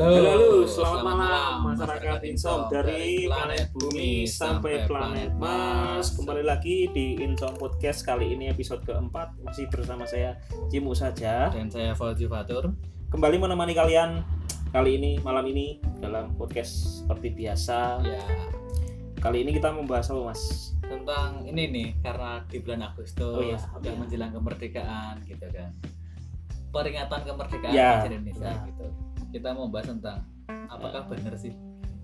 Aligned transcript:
Halo, 0.00 0.16
Halo, 0.16 0.30
halo, 0.32 0.48
selamat 0.64 0.96
selamat, 0.96 1.04
malam 1.04 1.52
masyarakat 1.76 2.20
Insom 2.24 2.72
dari 2.72 3.28
planet 3.28 3.68
bumi 3.76 4.24
sampai 4.24 4.88
planet 4.88 5.36
Mars. 5.36 6.16
Kembali 6.16 6.40
lagi 6.40 6.88
di 6.88 7.20
Insom 7.20 7.52
Podcast 7.60 8.08
kali 8.08 8.32
ini 8.32 8.48
episode 8.48 8.80
keempat 8.80 9.36
masih 9.44 9.68
bersama 9.68 10.08
saya 10.08 10.40
Cimu 10.72 10.96
saja. 10.96 11.52
Dan 11.52 11.68
saya 11.68 11.92
Fauzi 11.92 12.24
Fatur. 12.24 12.72
Kembali 13.12 13.36
menemani 13.36 13.76
kalian 13.76 14.24
kali 14.72 14.96
ini 14.96 15.20
malam 15.20 15.44
ini 15.44 15.84
dalam 16.00 16.32
podcast 16.32 17.04
seperti 17.04 17.36
biasa. 17.36 18.00
Ya, 18.00 18.24
Kali 19.20 19.44
ini 19.44 19.52
kita 19.52 19.68
membahas 19.68 20.08
apa 20.08 20.32
mas? 20.32 20.72
tentang 20.80 21.44
ini 21.44 21.68
nih 21.68 21.88
karena 22.00 22.40
di 22.48 22.56
bulan 22.64 22.88
Agustus 22.88 23.36
Oh 23.36 23.44
iya, 23.44 23.60
udah 23.76 23.92
iya. 23.92 24.00
menjelang 24.00 24.32
kemerdekaan 24.32 25.20
gitu 25.28 25.44
kan. 25.52 25.76
Peringatan 26.72 27.20
kemerdekaan 27.28 27.72
Ya, 27.76 28.00
Indonesia 28.08 28.48
ya. 28.48 28.64
gitu. 28.64 29.09
Kita 29.30 29.54
mau 29.54 29.70
bahas 29.70 29.86
tentang 29.86 30.26
apakah 30.66 31.06
benar 31.06 31.38
sih 31.38 31.54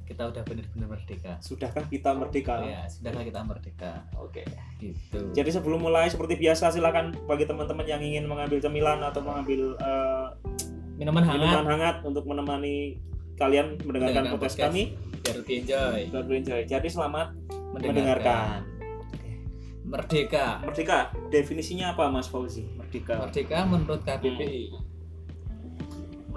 kita 0.07 0.31
udah 0.31 0.47
benar-benar 0.47 0.87
merdeka? 0.95 1.35
Sudahkah 1.43 1.83
kita 1.91 2.15
merdeka? 2.15 2.63
Ya, 2.63 2.87
sudahkah 2.87 3.27
kita 3.27 3.43
merdeka? 3.43 4.07
Oke. 4.15 4.47
Gitu. 4.79 5.35
Jadi 5.35 5.51
sebelum 5.51 5.83
mulai 5.83 6.07
seperti 6.07 6.39
biasa 6.39 6.71
silakan 6.71 7.11
bagi 7.27 7.43
teman-teman 7.51 7.83
yang 7.83 7.99
ingin 7.99 8.31
mengambil 8.31 8.63
cemilan 8.63 9.03
atau 9.03 9.27
mengambil 9.27 9.75
eh, 9.75 10.27
minuman 10.95 11.27
hangat 11.27 11.43
minuman 11.43 11.67
hangat 11.67 11.97
untuk 12.07 12.25
menemani 12.31 13.03
kalian 13.35 13.77
mendengarkan 13.83 14.31
podcast, 14.31 14.57
podcast. 14.57 14.71
kami. 14.71 14.83
biar 15.27 15.37
lebih 15.43 15.55
enjoy 15.67 16.01
Biar 16.15 16.25
enjoy. 16.31 16.61
Jadi 16.71 16.89
selamat 16.89 17.27
mendengarkan. 17.75 17.83
mendengarkan. 17.83 18.59
Merdeka. 19.87 20.47
Merdeka, 20.63 20.99
definisinya 21.35 21.99
apa 21.99 22.07
Mas 22.11 22.31
Fauzi? 22.31 22.63
Merdeka. 22.79 23.27
Merdeka 23.27 23.59
menurut 23.67 24.07
KBBI. 24.07 24.86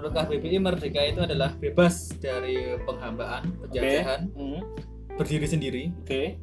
Menurut 0.00 0.16
KBBI 0.16 0.56
merdeka 0.58 1.04
itu 1.04 1.20
adalah 1.20 1.52
bebas 1.52 2.16
dari 2.16 2.56
penghambaan, 2.80 3.52
penjajahan, 3.60 4.32
Hmm, 4.32 4.64
berdiri 5.12 5.44
sendiri. 5.44 5.92
Oke. 5.94 6.40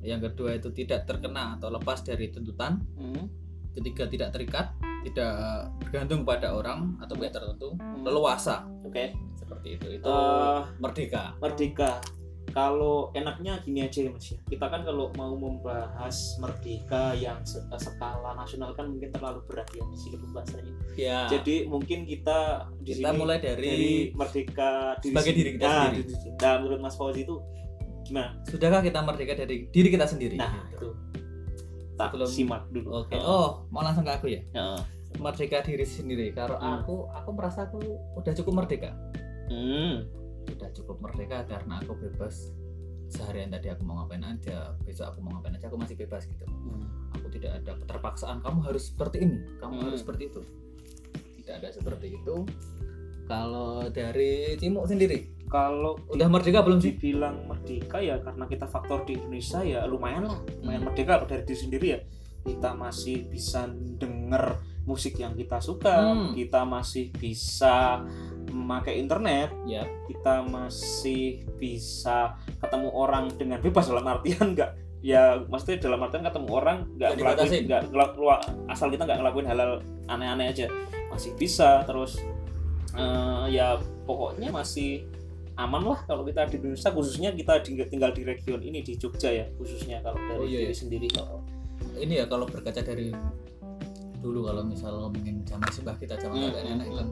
Yang 0.00 0.32
kedua 0.32 0.56
itu 0.56 0.72
tidak 0.72 1.04
terkena 1.04 1.60
atau 1.60 1.68
lepas 1.68 2.00
dari 2.00 2.32
tuntutan. 2.32 2.80
Hmm, 2.96 3.28
Ketiga 3.74 4.06
tidak 4.06 4.32
terikat, 4.32 4.72
tidak 5.02 5.34
bergantung 5.76 6.24
pada 6.24 6.54
orang 6.54 6.96
atau 6.96 7.12
pihak 7.12 7.28
tertentu. 7.28 7.76
Hmm. 7.76 8.00
Leluasa 8.00 8.64
Oke. 8.80 9.12
seperti 9.34 9.76
itu. 9.76 10.00
Itu 10.00 10.08
Eh, 10.08 10.60
merdeka. 10.80 11.36
merdeka. 11.36 12.00
Kalau 12.54 13.10
enaknya 13.12 13.58
gini 13.60 13.82
aja 13.82 13.98
ya 13.98 14.10
Mas 14.10 14.30
ya. 14.30 14.38
Kita 14.46 14.66
kan 14.66 14.80
kalau 14.80 15.10
mau 15.12 15.34
membahas 15.34 16.14
merdeka 16.38 17.10
yang 17.12 17.42
se- 17.42 17.58
skala 17.74 18.30
nasional 18.32 18.70
kan 18.72 18.86
mungkin 18.86 19.10
terlalu 19.10 19.42
berat 19.44 19.66
ya 19.68 19.82
di 19.82 19.98
sini 19.98 20.16
pembahasannya. 20.16 20.74
Ya. 20.94 21.26
Jadi 21.26 21.66
mungkin 21.66 22.06
kita 22.06 22.70
di 22.78 22.94
kita 22.94 23.10
sini 23.10 23.18
mulai 23.18 23.38
dari, 23.38 23.58
dari 23.60 23.92
merdeka 24.14 24.70
diri 24.98 25.10
sebagai 25.10 25.32
diri 25.34 25.50
kita 25.52 25.64
Nah, 25.64 25.74
sendiri. 25.84 26.02
diri. 26.06 26.28
Nah, 26.38 26.54
menurut 26.56 26.80
Mas 26.80 26.94
Fauzi 26.94 27.20
itu 27.20 27.34
gimana? 28.04 28.30
sudahkah 28.44 28.80
kita 28.80 28.98
merdeka 29.00 29.32
dari 29.34 29.56
diri 29.66 29.88
kita 29.88 30.06
sendiri? 30.06 30.36
Nah, 30.36 30.54
Gitu. 30.70 30.78
itu. 30.78 30.88
Tak 31.94 32.08
Sebelum- 32.08 32.30
simak 32.30 32.62
dulu. 32.70 32.88
Oke. 33.00 33.18
Oh, 33.18 33.66
mau 33.68 33.80
langsung 33.80 34.02
ke 34.02 34.12
aku 34.12 34.26
ya? 34.28 34.40
Ya. 34.50 34.78
Merdeka 35.16 35.58
diri 35.60 35.82
sendiri. 35.82 36.30
Kalau 36.30 36.54
Hmm. 36.54 36.78
aku, 36.80 37.06
aku 37.08 37.30
merasa 37.30 37.64
aku 37.64 37.82
udah 38.14 38.32
cukup 38.32 38.62
merdeka. 38.62 38.94
Hmm. 39.46 40.06
Udah 40.46 40.70
cukup 40.72 40.96
merdeka 41.00 41.44
karena 41.44 41.80
aku 41.80 41.94
bebas. 41.94 42.52
Seharian 43.04 43.48
tadi 43.48 43.68
aku 43.68 43.84
mau 43.84 44.00
ngapain 44.00 44.22
aja 44.22 44.74
besok 44.80 45.12
aku 45.12 45.20
mau 45.20 45.36
ngapain 45.36 45.54
aja 45.54 45.68
aku 45.68 45.76
masih 45.76 45.94
bebas 45.94 46.24
gitu. 46.24 46.44
Aku 47.14 47.26
tidak 47.28 47.62
ada 47.62 47.72
keterpaksaan 47.76 48.40
kamu 48.40 48.58
harus 48.64 48.90
seperti 48.90 49.22
ini 49.22 49.38
kamu 49.58 49.72
Hmm. 49.76 49.84
harus 49.86 50.00
seperti 50.00 50.22
itu. 50.26 50.40
Tidak 51.38 51.54
ada 51.54 51.68
seperti 51.70 52.06
itu. 52.14 52.36
Kalau 53.24 53.88
dari 53.88 54.52
Cimuk 54.54 54.84
sendiri 54.84 55.32
Kalau 55.44 55.96
udah 56.08 56.26
merdeka 56.26 56.60
belum 56.60 56.76
sih? 56.78 56.92
dibilang 56.92 57.46
merdeka 57.46 57.96
ya 57.96 58.18
karena 58.18 58.44
kita 58.44 58.66
faktor 58.66 59.04
di 59.04 59.14
Indonesia 59.14 59.60
ya 59.60 59.84
lumayan 59.84 60.26
lah 60.26 60.36
lumayan 60.58 60.80
Hmm. 60.80 60.88
merdeka 60.88 61.12
kalau 61.14 61.26
dari 61.26 61.44
diri 61.44 61.58
sendiri 61.58 61.86
ya. 61.88 62.00
Kita 62.42 62.70
masih 62.72 63.24
bisa 63.24 63.64
denger 63.70 64.44
musik 64.82 65.16
yang 65.16 65.32
kita 65.32 65.60
suka 65.60 65.94
Hmm. 65.94 66.32
kita 66.32 66.64
masih 66.64 67.08
bisa 67.10 68.02
memakai 68.48 68.98
internet 68.98 69.48
ya. 69.64 69.84
kita 70.04 70.44
masih 70.44 71.44
bisa 71.56 72.34
ketemu 72.58 72.88
orang 72.90 73.28
dengan 73.34 73.58
bebas 73.58 73.86
dalam 73.86 74.04
artian 74.04 74.52
enggak 74.52 74.72
ya 75.00 75.36
maksudnya 75.46 75.84
dalam 75.84 76.00
artian 76.00 76.24
ketemu 76.24 76.48
orang 76.48 76.78
nggak 76.96 76.96
Nggak 76.96 77.12
ngelakuin 77.14 77.44
dibatasin. 77.44 77.62
nggak 77.68 77.82
ngelakuin 77.92 78.40
asal 78.66 78.86
kita 78.88 79.02
nggak 79.04 79.18
ngelakuin 79.20 79.46
hal-hal 79.46 79.72
aneh-aneh 80.06 80.46
aja. 80.48 80.66
Masih 81.12 81.30
bisa 81.34 81.84
terus 81.84 82.18
eh, 82.92 83.44
ya 83.50 83.76
pokoknya 84.04 84.48
masih 84.48 85.04
aman 85.54 85.86
lah 85.86 86.02
kalau 86.02 86.24
kita 86.24 86.48
di 86.48 86.58
Indonesia 86.58 86.90
khususnya 86.90 87.30
kita 87.30 87.62
tinggal 87.62 88.10
di 88.10 88.22
region 88.22 88.58
ini 88.58 88.82
di 88.82 88.96
Jogja 88.96 89.30
ya 89.30 89.46
khususnya 89.54 90.02
kalau 90.02 90.18
dari 90.18 90.40
Oh, 90.40 90.46
iya, 90.48 90.58
diri 90.58 90.66
iya. 90.66 90.74
sendiri. 90.74 91.06
Kalau 91.12 91.38
ini 91.94 92.12
ya 92.18 92.26
kalau 92.26 92.44
berkaca 92.44 92.80
dari 92.80 93.14
dulu 94.18 94.48
kalau 94.48 94.64
misal 94.64 95.04
ngomongin 95.04 95.44
zaman 95.44 95.68
sebah 95.68 95.94
kita 95.94 96.16
zaman 96.16 96.40
Hmm, 96.40 96.48
kakek 96.48 96.64
nenek 96.64 96.88
kan 96.90 97.08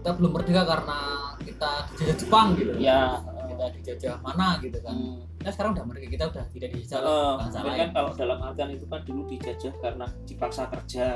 kita 0.00 0.16
belum 0.16 0.32
merdeka 0.32 0.62
karena 0.64 0.98
kita 1.44 1.70
dijajah 1.92 2.16
Jepang 2.16 2.46
gitu. 2.56 2.72
Ya. 2.80 3.20
Kita 3.20 3.64
dijajah 3.76 4.14
mana 4.24 4.56
gitu 4.64 4.80
kan. 4.80 4.96
Hmm, 4.96 5.20
Nah 5.40 5.52
sekarang 5.52 5.76
udah 5.76 5.84
merdeka 5.84 6.08
kita 6.08 6.24
udah 6.32 6.44
tidak 6.48 6.68
dijajah 6.72 7.00
eh, 7.04 7.32
bangsa 7.36 7.58
lain. 7.60 7.76
kan 7.76 7.88
kalau 7.92 8.10
dalam 8.16 8.38
artian 8.40 8.70
itu 8.72 8.86
kan 8.88 9.00
dulu 9.04 9.22
dijajah 9.28 9.72
karena 9.76 10.06
dipaksa 10.24 10.62
kerja. 10.72 11.06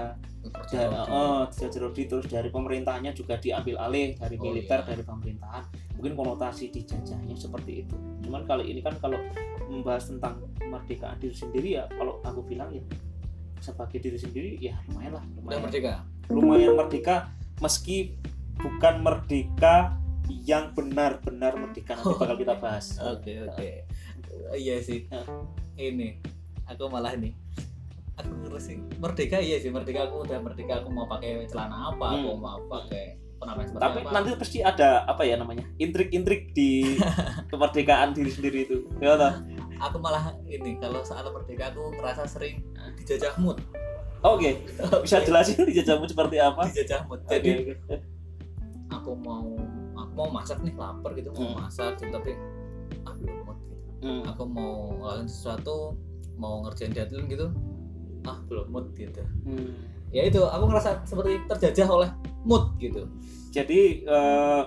Kerja 0.44 0.80
oh, 1.08 1.48
dijajah 1.48 1.80
rodi 1.80 2.04
terus 2.04 2.28
dari 2.28 2.52
pemerintahnya 2.52 3.16
juga 3.16 3.40
diambil 3.40 3.80
alih 3.80 4.12
dari 4.20 4.36
Oh, 4.36 4.44
militer 4.44 4.84
iya. 4.84 4.88
dari 4.92 5.02
pemerintahan. 5.02 5.64
Mungkin 5.96 6.12
konotasi 6.12 6.68
dijajahnya 6.68 7.32
seperti 7.32 7.88
itu. 7.88 7.96
Cuman 8.20 8.44
kali 8.44 8.68
ini 8.68 8.84
kan 8.84 8.92
kalau 9.00 9.16
membahas 9.64 10.12
tentang 10.12 10.44
kemerdekaan 10.60 11.16
diri 11.16 11.32
sendiri 11.32 11.68
ya 11.80 11.88
kalau 11.88 12.20
aku 12.20 12.44
bilang 12.44 12.68
ya 12.68 12.84
sebagai 13.64 13.96
diri 13.96 14.20
sendiri 14.20 14.60
ya 14.60 14.76
lumayan 14.92 15.16
lah 15.16 15.24
udah 15.24 15.40
lumayan. 15.40 15.60
merdeka. 15.64 15.92
lumayan 16.28 16.72
merdeka 16.76 17.16
meski 17.64 18.12
bukan 18.56 18.94
merdeka 19.00 19.96
yang 20.42 20.72
benar-benar 20.72 21.52
merdeka 21.54 21.94
nanti 21.94 22.08
Oh. 22.08 22.16
bakal 22.16 22.36
kita 22.36 22.54
bahas 22.56 22.96
Oke 22.98 23.44
oke. 23.44 23.70
Iya 24.52 24.80
sih. 24.80 25.04
Ini 25.74 26.16
aku 26.64 26.88
malah 26.88 27.12
nih. 27.14 27.34
Aku 28.14 28.30
ngerasa 28.46 28.78
merdeka 28.96 29.36
iya 29.36 29.58
sih 29.58 29.68
merdeka 29.68 30.06
aku 30.06 30.22
udah 30.22 30.38
merdeka 30.38 30.78
aku 30.78 30.88
mau 30.88 31.04
pakai 31.04 31.44
celana 31.44 31.90
apa 31.90 32.14
aku 32.14 32.30
Hmm. 32.30 32.40
mau 32.40 32.58
pakai 32.70 33.04
penampilan 33.34 33.66
seperti 33.66 33.82
tapi 33.82 33.98
apa. 34.00 34.10
nanti 34.14 34.28
pasti 34.38 34.58
ada 34.62 34.88
apa 35.04 35.22
ya 35.22 35.34
namanya 35.34 35.66
intrik-intrik 35.76 36.54
di 36.54 36.94
kemerdekaan 37.50 38.14
diri 38.14 38.30
sendiri 38.30 38.58
itu 38.64 38.86
ya 38.96 39.18
aku 39.76 39.98
malah 39.98 40.30
ini 40.46 40.78
kalau 40.78 41.02
soal 41.02 41.26
merdeka 41.28 41.74
aku 41.74 41.90
ngerasa 41.92 42.22
sering 42.24 42.62
dijajah 42.96 43.34
mood. 43.36 43.58
Oke, 44.22 44.62
bisa 45.02 45.20
jelasin 45.20 45.66
dijajahmu 45.66 46.06
seperti 46.06 46.38
apa? 46.38 46.64
Dijajah 46.64 47.04
mood. 47.04 47.20
Jadi 47.26 47.74
oke. 47.76 48.13
Aku 49.04 49.12
mau 49.14 49.44
aku 49.94 50.12
mau 50.14 50.28
masak 50.32 50.58
nih 50.60 50.72
lapar 50.74 51.12
gitu 51.12 51.28
mau 51.30 51.44
Hmm. 51.44 51.56
masak 51.60 51.92
gitu, 51.94 52.08
tapi 52.10 52.32
ah 53.04 53.12
belum 53.14 53.36
mood 53.44 53.58
gitu. 53.60 53.84
Hmm. 54.00 54.22
aku 54.24 54.42
mau 54.42 54.72
ngelakuin 54.94 55.28
sesuatu 55.28 55.76
mau 56.34 56.64
ngerjain 56.64 56.88
deadline 56.90 57.28
gitu 57.28 57.46
ah 58.24 58.40
belum 58.42 58.66
mood 58.66 58.86
gitu 58.94 59.20
Hmm. 59.44 59.76
ya 60.08 60.24
itu 60.24 60.40
aku 60.40 60.64
ngerasa 60.66 61.04
seperti 61.04 61.36
terjajah 61.46 61.84
oleh 61.86 62.08
mood 62.42 62.72
gitu 62.78 63.04
Jadi 63.52 64.02
eh, 64.02 64.62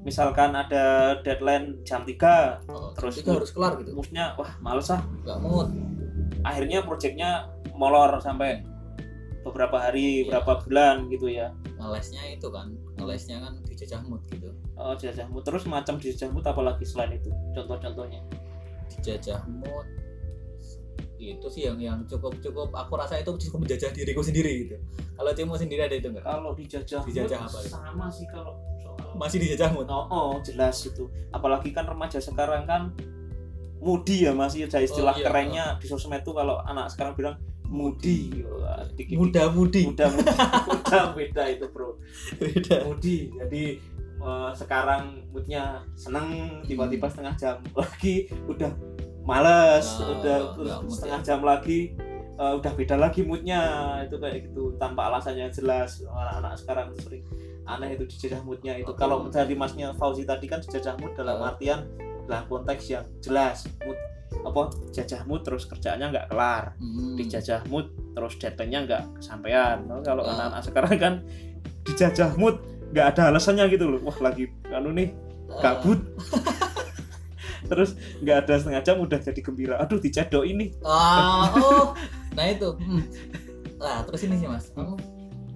misalkan 0.00 0.52
ada 0.52 0.84
deadline 1.22 1.80
jam 1.80 2.02
3 2.02 2.66
oh, 2.66 2.92
Terus 2.92 3.14
itu 3.16 3.30
harus 3.30 3.48
kelar 3.48 3.78
gitu 3.78 3.94
musnya 3.94 4.34
wah 4.34 4.52
males 4.58 4.90
ah. 4.90 5.00
nggak 5.22 5.38
mood 5.38 5.70
Akhirnya 6.40 6.82
proyeknya 6.82 7.46
molor 7.72 8.18
sampai 8.18 8.60
beberapa 9.40 9.80
hari, 9.80 10.22
Iya. 10.22 10.28
berapa 10.28 10.60
bulan 10.60 11.08
gitu 11.08 11.30
ya. 11.30 11.48
ngelesnya 11.74 12.20
itu 12.28 12.50
kan 12.50 12.68
ngelesnya 13.08 13.40
kan 13.40 13.56
dijajah 13.64 14.04
mood 14.04 14.20
gitu 14.28 14.52
Oh, 14.76 14.92
jajahmu 14.92 15.40
terus 15.40 15.64
macam 15.64 15.96
dijajahmu 15.96 16.38
apalagi 16.38 16.84
selain 16.84 17.16
itu? 17.16 17.32
Contoh-contohnya. 17.50 18.20
dijajah 18.90 19.40
mood 19.48 19.88
itu 21.18 21.46
sih 21.50 21.66
yang 21.66 21.76
yang 21.76 21.98
cukup 22.04 22.30
cukup 22.38 22.70
aku 22.70 22.94
rasa 22.94 23.18
itu 23.18 23.32
cukup 23.48 23.66
menjajah 23.66 23.90
diriku 23.90 24.22
sendiri 24.22 24.62
gitu 24.62 24.76
kalau 25.12 25.32
Cimo 25.32 25.58
sendiri 25.58 25.82
ada 25.82 25.92
itu 25.92 26.06
enggak 26.06 26.22
Kalau 26.22 26.54
dijajah, 26.54 27.02
Dijajah 27.02 27.38
mood 27.38 27.50
apa 27.50 27.58
itu? 27.58 27.68
sama 27.68 28.06
sih 28.08 28.26
kalau 28.28 28.54
soal 28.78 29.18
masih 29.18 29.38
dijajah 29.40 29.70
mood 29.72 29.88
Oh, 29.88 30.06
oh, 30.06 30.32
jelas 30.40 30.78
itu. 30.80 31.10
Apalagi 31.28 31.72
kan 31.72 31.84
remaja 31.84 32.22
sekarang 32.22 32.64
kan 32.64 32.94
mudi 33.78 34.26
ya 34.26 34.32
masih 34.32 34.66
ada 34.66 34.78
istilah 34.78 35.10
Oh, 35.12 35.18
iya. 35.18 35.26
kerennya 35.26 35.64
di 35.78 35.86
sosmed 35.86 36.22
tuh 36.22 36.34
kalau 36.34 36.58
anak 36.60 36.86
sekarang 36.90 37.14
bilang 37.14 37.34
mudi. 37.68 38.42
Dikit- 38.96 39.14
muda 39.14 39.48
mudi. 39.48 39.86
Muda 39.86 40.08
muda 40.08 40.32
muda 40.66 41.00
beda 41.14 41.42
itu 41.48 41.66
bro. 41.68 41.94
Beda. 42.36 42.82
Mudi. 42.84 43.30
Jadi 43.36 43.62
eh, 44.18 44.50
sekarang 44.52 45.28
moodnya 45.30 45.84
seneng 45.94 46.60
tiba-tiba 46.64 47.06
setengah 47.06 47.34
jam 47.36 47.56
lagi 47.72 48.26
udah 48.48 48.72
males 49.22 49.86
Ah, 50.00 50.08
udah 50.16 50.38
setengah 50.88 51.20
jam 51.20 51.40
lagi 51.44 51.92
eh, 52.34 52.52
udah 52.56 52.72
beda 52.74 52.96
lagi 52.96 53.22
moodnya. 53.22 53.60
Itu 54.02 54.16
kayak 54.16 54.50
gitu 54.50 54.74
tanpa 54.76 55.12
alasan 55.12 55.36
yang 55.36 55.52
jelas. 55.52 56.02
Anak-anak 56.02 56.52
sekarang 56.56 56.86
sering 56.98 57.22
aneh 57.68 57.94
itu 57.94 58.08
dijajah 58.08 58.40
moodnya 58.42 58.80
itu. 58.80 58.88
Oke. 58.88 58.96
kalau 58.96 59.28
dari 59.28 59.52
masnya 59.52 59.92
Fauzi 59.92 60.24
tadi 60.24 60.48
kan 60.48 60.64
dijajah 60.64 60.96
mood 60.98 61.12
dalam 61.12 61.36
Oh. 61.36 61.46
artian 61.46 61.84
dalam 62.24 62.48
konteks 62.48 62.88
yang 62.88 63.04
jelas 63.20 63.68
mood 63.84 63.96
apa 64.38 64.62
jajah 64.90 65.24
mood 65.24 65.42
terus 65.42 65.64
kerjaannya 65.64 66.06
nggak 66.08 66.26
kelar 66.28 66.76
Hmm. 66.76 67.16
dijajah 67.16 67.64
mood 67.66 67.88
terus 68.12 68.34
deadline-nya 68.36 68.80
nggak 68.84 69.02
kesampaian 69.16 69.82
Nah, 69.84 70.00
kalau 70.00 70.22
Ah. 70.22 70.32
anak-anak 70.32 70.62
sekarang 70.62 70.94
kan 70.96 71.14
dijajah 71.82 72.32
mood 72.34 72.60
nggak 72.88 73.06
ada 73.12 73.22
alasannya 73.28 73.68
gitu 73.68 73.84
loh 73.86 74.00
wah 74.02 74.18
lagi 74.18 74.48
anu 74.68 74.90
nih 74.90 75.12
kabut 75.60 76.00
terus 77.70 77.92
nggak 78.18 78.46
ada 78.46 78.54
setengah 78.56 78.82
jam 78.82 78.96
udah 78.98 79.18
jadi 79.18 79.40
gembira 79.40 79.74
aduh 79.76 79.98
dicedok 79.98 80.42
ini 80.42 80.72
Ah, 80.80 81.52
oh, 81.58 81.86
nah 82.32 82.46
itu. 82.46 82.72
Hmm. 82.74 83.02
Nah, 83.78 84.02
terus 84.02 84.24
ini 84.24 84.34
sih 84.36 84.46
mas, 84.46 84.72
aku 84.72 84.98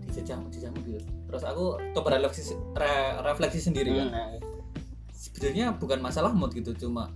dijajah 0.06 0.38
dijajah 0.46 0.70
gitu. 0.78 1.00
Terus 1.02 1.42
aku 1.42 1.64
coba 1.90 2.08
refleksi 2.12 2.42
re- 2.72 3.18
refleksi 3.20 3.58
sendiri 3.60 3.90
kan. 3.92 4.08
Nah, 4.10 4.28
Sebenarnya 5.12 5.72
bukan 5.72 5.98
masalah 5.98 6.30
mood 6.30 6.50
gitu, 6.50 6.70
cuma 6.76 7.10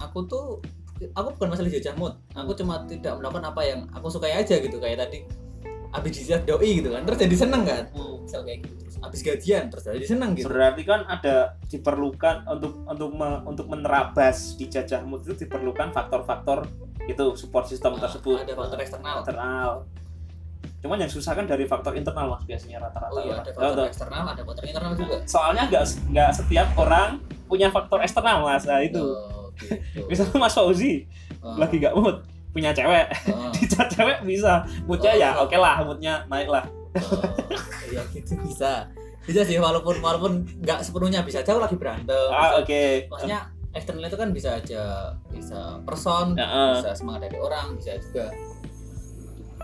aku 0.00 0.18
tuh 0.24 0.44
aku 1.10 1.28
bukan 1.32 1.48
masalah 1.48 1.68
dijajah 1.68 1.94
mood. 1.94 2.12
Aku 2.34 2.52
cuma 2.52 2.84
tidak 2.84 3.14
melakukan 3.14 3.44
apa 3.46 3.60
yang 3.62 3.80
aku 3.90 4.08
sukai 4.08 4.34
aja 4.34 4.56
gitu 4.56 4.76
kayak 4.76 5.00
tadi. 5.00 5.24
Habis 5.90 6.10
dijajah 6.14 6.40
doi 6.44 6.70
gitu 6.76 6.88
kan, 6.88 7.02
terus 7.02 7.18
jadi 7.18 7.36
seneng 7.36 7.62
kan. 7.62 7.84
hmm. 7.90 8.16
Misal 8.22 8.40
kayak 8.42 8.58
gitu. 8.62 8.74
Terus 8.80 8.96
habis 9.00 9.20
gajian 9.22 9.64
terus 9.66 9.82
jadi 9.86 10.06
seneng 10.06 10.30
gitu. 10.34 10.44
berarti 10.46 10.82
kan 10.82 11.00
ada 11.04 11.34
diperlukan 11.66 12.36
untuk 12.46 12.84
untuk 12.84 13.10
me- 13.10 13.42
untuk 13.44 13.66
menerabas 13.66 14.54
dijajah 14.54 15.00
mood 15.02 15.24
itu 15.24 15.34
diperlukan 15.38 15.88
faktor-faktor 15.90 16.68
itu 17.02 17.24
support 17.34 17.64
system 17.64 17.96
Ah, 17.96 18.04
tersebut 18.04 18.36
ada 18.38 18.52
faktor 18.52 18.78
eksternal. 18.78 19.16
internal 19.18 19.70
cuman 20.78 20.96
yang 20.98 21.08
susah 21.08 21.32
kan 21.32 21.44
dari 21.44 21.64
faktor 21.64 21.92
internal 21.92 22.28
mas 22.30 22.44
biasanya 22.44 22.76
rata-rata 22.78 23.08
Oh 23.10 23.20
iya, 23.20 23.28
orang. 23.30 23.40
ada 23.40 23.50
faktor 23.50 23.72
tahu. 23.74 23.88
eksternal, 23.88 24.24
ada 24.26 24.42
faktor 24.42 24.64
internal 24.64 24.92
juga. 24.94 25.16
soalnya 25.24 25.62
nggak 25.66 25.84
nggak 26.06 26.30
setiap 26.34 26.68
orang 26.74 27.08
punya 27.46 27.68
faktor 27.68 27.98
eksternal 27.98 28.36
mas 28.42 28.62
nah 28.62 28.80
itu 28.80 29.00
Oh, 29.00 29.39
gitu. 29.60 30.06
misalnya 30.08 30.36
mas 30.38 30.54
Fauzi 30.54 31.04
Oh, 31.40 31.56
lagi 31.56 31.80
nggak 31.80 31.96
mood 31.96 32.20
punya 32.52 32.68
cewek 32.70 33.06
oh. 33.32 33.48
dicat 33.56 33.88
cewek 33.88 34.18
bisa 34.26 34.60
moodnya 34.84 35.12
ya 35.14 35.30
Oh. 35.38 35.46
oke 35.48 35.56
lah 35.56 35.80
moodnya 35.80 36.14
naik 36.28 36.48
lah 36.48 36.64
Oh, 36.90 37.22
iya 37.88 38.02
gitu 38.10 38.34
bisa 38.42 38.90
bisa 39.22 39.40
sih 39.46 39.56
walaupun 39.56 40.02
walaupun 40.02 40.42
nggak 40.58 40.82
sepenuhnya 40.82 41.22
bisa 41.22 41.40
aku 41.40 41.56
lagi 41.56 41.76
berantem 41.78 42.28
ah 42.28 42.58
oke 42.58 43.06
maksudnya 43.08 43.46
eksternal 43.70 44.10
itu 44.10 44.18
kan 44.18 44.34
bisa 44.34 44.58
aja 44.58 45.14
bisa 45.30 45.78
person 45.86 46.34
Ya, 46.34 46.44
eh. 46.44 46.72
bisa 46.82 46.90
semangat 46.92 47.30
dari 47.30 47.38
orang 47.38 47.78
bisa 47.78 47.94
juga 48.02 48.34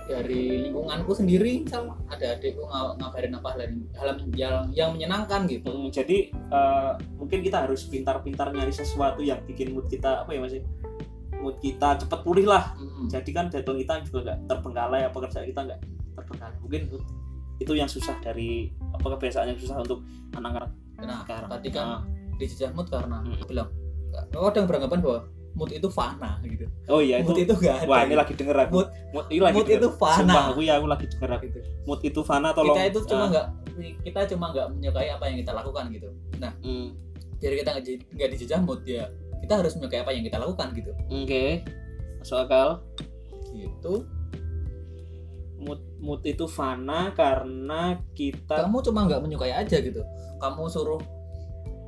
dari 0.06 0.42
lingkunganku 0.64 1.12
sendiri 1.12 1.62
misal 1.62 1.90
ada 2.06 2.26
adikku 2.32 2.62
ng- 2.62 2.94
ngabarin 2.96 3.34
apa 3.34 3.48
hal, 3.50 3.60
hal 3.92 4.08
yang 4.32 4.70
yang 4.70 4.90
menyenangkan 4.92 5.44
gitu 5.44 5.66
Hmm, 5.68 5.90
jadi 5.90 6.18
eh, 6.30 6.92
mungkin 7.16 7.38
kita 7.40 7.66
harus 7.66 7.84
pintar-pintar 7.84 8.50
nyari 8.50 8.70
sesuatu 8.70 9.20
yang 9.20 9.42
bikin 9.44 9.70
mood 9.70 9.86
kita 9.86 10.22
apa 10.22 10.30
ya 10.30 10.40
mas 10.40 10.54
ya? 10.54 10.62
mood 11.36 11.58
kita 11.58 11.98
cepat 11.98 12.20
pulih 12.22 12.46
lah 12.46 12.72
Mm. 12.74 13.06
jadi 13.08 13.30
kan 13.30 13.44
deadline 13.46 13.78
kita 13.78 13.94
juga 14.04 14.18
nggak 14.24 14.38
terbengkalai 14.46 15.02
apa 15.04 15.16
kerjaan 15.20 15.46
kita 15.46 15.60
nggak 15.64 15.80
terbengkalai 16.14 16.56
mungkin 16.58 16.80
itu 17.56 17.72
yang 17.72 17.86
susah 17.86 18.16
dari 18.18 18.70
apa 18.90 19.06
kebiasaan 19.10 19.46
yang 19.48 19.58
susah 19.58 19.76
untuk 19.78 20.00
anak-anak 20.32 20.70
nah 20.96 21.20
sekarang 21.22 21.48
tadi 21.50 21.68
kan 21.70 21.86
Ah. 21.86 22.00
dijajah 22.34 22.70
mood 22.72 22.88
karena 22.88 23.20
Mm. 23.20 23.36
aku 23.36 23.44
bilang 23.48 23.68
ada 24.16 24.54
yang 24.54 24.64
beranggapan 24.64 25.00
bahwa 25.00 25.18
mood 25.56 25.72
itu 25.72 25.88
fana 25.88 26.36
gitu. 26.44 26.68
Oh 26.86 27.00
iya 27.00 27.18
itu 27.18 27.26
mood 27.26 27.40
itu 27.40 27.52
gak 27.56 27.76
ada 27.78 27.88
wah 27.88 27.98
ini 27.98 28.06
gitu. 28.06 28.16
lagi 28.16 28.32
denger 28.36 28.56
aku 28.60 28.72
Mood- 28.76 28.92
mood, 29.10 29.26
ini 29.26 29.40
lagi 29.40 29.54
mood 29.56 29.66
denger. 29.66 29.80
itu 29.80 29.88
fana. 29.90 30.16
Sumpah, 30.20 30.44
aku 30.46 30.60
ya 30.60 30.72
aku 30.76 30.86
lagi 30.86 31.06
denger 31.08 31.30
aku 31.32 31.44
gitu. 31.46 31.60
mood 31.82 32.00
itu 32.02 32.20
fana 32.20 32.48
tolong 32.50 32.76
kita 32.76 32.84
itu 32.86 33.00
cuma 33.02 33.16
Ah, 33.18 33.28
nggak 33.28 33.46
kita 34.02 34.20
cuma 34.30 34.44
nggak 34.50 34.66
menyukai 34.70 35.08
apa 35.08 35.24
yang 35.26 35.36
kita 35.38 35.52
lakukan 35.52 35.84
gitu. 35.90 36.08
Nah 36.36 36.52
hmm, 36.58 36.86
biar 37.36 37.52
kita 37.54 37.68
nggak 37.70 37.84
di- 37.84 38.04
nggak 38.12 38.28
dijajah 38.30 38.60
mood 38.60 38.80
ya 38.84 39.04
kita 39.38 39.52
harus 39.54 39.72
menyukai 39.74 39.98
apa 39.98 40.10
yang 40.12 40.24
kita 40.24 40.36
lakukan 40.36 40.68
gitu. 40.72 40.92
Oke 41.10 41.64
masuk 42.18 42.38
akal. 42.38 42.68
Gitu. 43.50 43.94
Mood 45.56 45.80
mood 45.98 46.20
itu 46.22 46.44
fana 46.46 47.10
karena 47.12 47.96
kita 48.12 48.60
kamu 48.60 48.84
cuma 48.84 49.08
nggak 49.08 49.20
menyukai 49.20 49.50
aja 49.50 49.80
gitu. 49.80 50.04
Kamu 50.36 50.68
suruh 50.68 51.00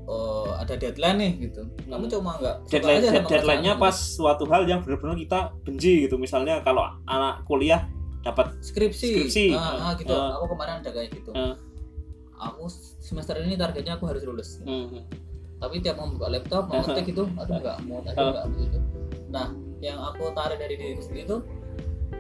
eh, 0.09 0.51
ada 0.57 0.75
deadline 0.75 1.19
nih 1.19 1.33
gitu 1.45 1.63
kamu 1.85 2.01
Hmm. 2.01 2.11
cuma 2.11 2.31
nggak 2.37 2.57
deadline 2.67 2.99
aja 2.99 3.09
sama 3.15 3.29
deadline-nya 3.29 3.73
pas 3.77 3.93
suatu 3.95 4.45
hal 4.47 4.65
yang 4.65 4.81
benar-benar 4.81 5.17
kita 5.17 5.39
benci 5.63 5.93
gitu 6.03 6.17
misalnya 6.17 6.61
kalau 6.61 6.81
anak 7.05 7.45
kuliah 7.45 7.85
dapat 8.19 8.51
gitu. 8.53 8.65
skripsi, 8.67 9.09
Skripsi. 9.15 9.45
Ah, 9.53 9.77
ah, 9.79 9.93
gitu 9.95 10.11
Ah. 10.11 10.35
aku 10.35 10.51
kemarin 10.51 10.81
ada 10.81 10.91
kayak 10.91 11.09
gitu 11.13 11.31
Ah. 11.33 11.55
aku 12.41 12.67
semester 12.99 13.37
ini 13.37 13.55
targetnya 13.55 13.95
aku 13.95 14.05
harus 14.07 14.23
lulus 14.23 14.59
hmm, 14.61 15.05
tapi 15.59 15.79
tiap 15.79 15.97
mau 15.97 16.09
buka 16.09 16.29
laptop 16.29 16.67
mau 16.67 16.81
ngetik 16.81 17.05
gitu 17.11 17.25
aduh 17.35 17.57
nggak 17.57 17.77
mau 17.85 18.01
tadi 18.01 18.17
Ah. 18.17 18.31
nggak 18.33 18.47
begitu 18.51 18.79
nah 19.29 19.47
yang 19.79 19.99
aku 20.01 20.33
tarik 20.33 20.57
dari 20.57 20.75
diri 20.75 20.99
sendiri 20.99 21.23
itu 21.25 21.37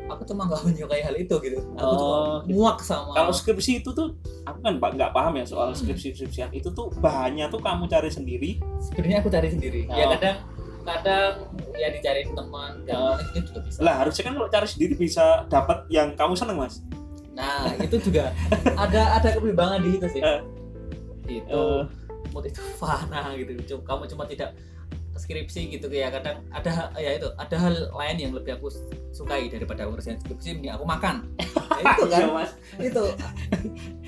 aku 0.08 0.22
cuma 0.24 0.44
nggak 0.44 0.60
menyukai 0.66 1.00
hal 1.00 1.14
itu 1.14 1.34
gitu 1.38 1.58
aku 1.72 1.84
Oh, 1.86 2.40
gitu. 2.42 2.56
muak 2.56 2.80
sama 2.80 3.12
kalau 3.12 3.30
skripsi 3.30 3.78
itu 3.78 3.90
tuh 3.90 4.16
aku 4.42 4.58
kan 4.58 4.74
nggak 4.78 5.12
paham 5.12 5.32
ya 5.34 5.44
soal 5.44 5.68
Hmm. 5.68 5.78
skripsi 5.78 6.12
skripsian 6.14 6.50
itu 6.50 6.68
tuh 6.68 6.88
bahannya 6.96 7.46
tuh 7.46 7.58
kamu 7.58 7.86
cari 7.86 8.08
sendiri 8.08 8.50
sebenarnya 8.80 9.18
aku 9.18 9.28
cari 9.28 9.48
sendiri 9.48 9.80
ya 9.86 10.04
Oh. 10.04 10.10
kadang 10.14 10.36
kadang 10.82 11.32
ya 11.74 11.88
dicariin 11.90 12.32
teman 12.32 12.72
Oh. 12.88 13.20
itu 13.28 13.38
juga 13.44 13.60
bisa 13.62 13.78
lah 13.78 13.94
harusnya 13.98 14.22
kan 14.22 14.32
kalau 14.34 14.48
cari 14.48 14.66
sendiri 14.66 14.94
bisa 14.94 15.24
dapat 15.46 15.84
yang 15.88 16.12
kamu 16.14 16.32
seneng 16.32 16.56
mas 16.56 16.80
nah 17.30 17.70
itu 17.76 17.96
juga 18.00 18.32
ada 18.74 19.14
ada 19.14 19.28
kebimbangan 19.30 19.78
di 19.78 19.94
situ 19.94 20.08
sih 20.10 20.22
Eh. 20.22 20.40
itu 21.30 21.62
mood 22.28 22.44
itu 22.44 22.60
fana 22.74 23.32
gitu 23.34 23.52
Cuma- 23.66 23.84
kamu 23.86 24.02
cuma 24.06 24.24
tidak 24.24 24.56
skripsi 25.18 25.68
gitu 25.68 25.86
ya 25.88 26.08
kadang 26.08 26.40
ada 26.48 26.88
ya 26.94 27.14
itu 27.14 27.28
ada 27.34 27.56
hal 27.58 27.74
lain 27.90 28.16
yang 28.16 28.32
lebih 28.32 28.54
aku 28.54 28.70
sukai 29.10 29.46
daripada 29.46 29.84
ngerjain 29.84 30.16
skripsi 30.18 30.56
mending 30.56 30.72
aku 30.72 30.84
makan. 30.84 31.26
Ya, 31.78 31.82
itu 31.92 32.04
kan? 32.06 32.20
Iya, 32.22 32.28
mas. 32.32 32.50
Itu. 32.78 33.02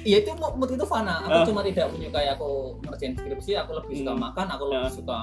Iya 0.00 0.16
itu 0.22 0.30
mood 0.32 0.70
itu 0.70 0.84
fana. 0.84 1.20
Aku 1.22 1.36
Ah. 1.36 1.46
cuma 1.46 1.60
tidak 1.60 1.90
menyukai 1.90 2.30
aku 2.30 2.80
ngerjain 2.82 3.12
skripsi 3.12 3.52
aku 3.56 3.70
lebih 3.76 3.94
suka 3.98 4.12
Hmm. 4.12 4.22
makan 4.22 4.46
aku 4.48 4.64
lebih 4.66 4.92
suka 4.94 5.18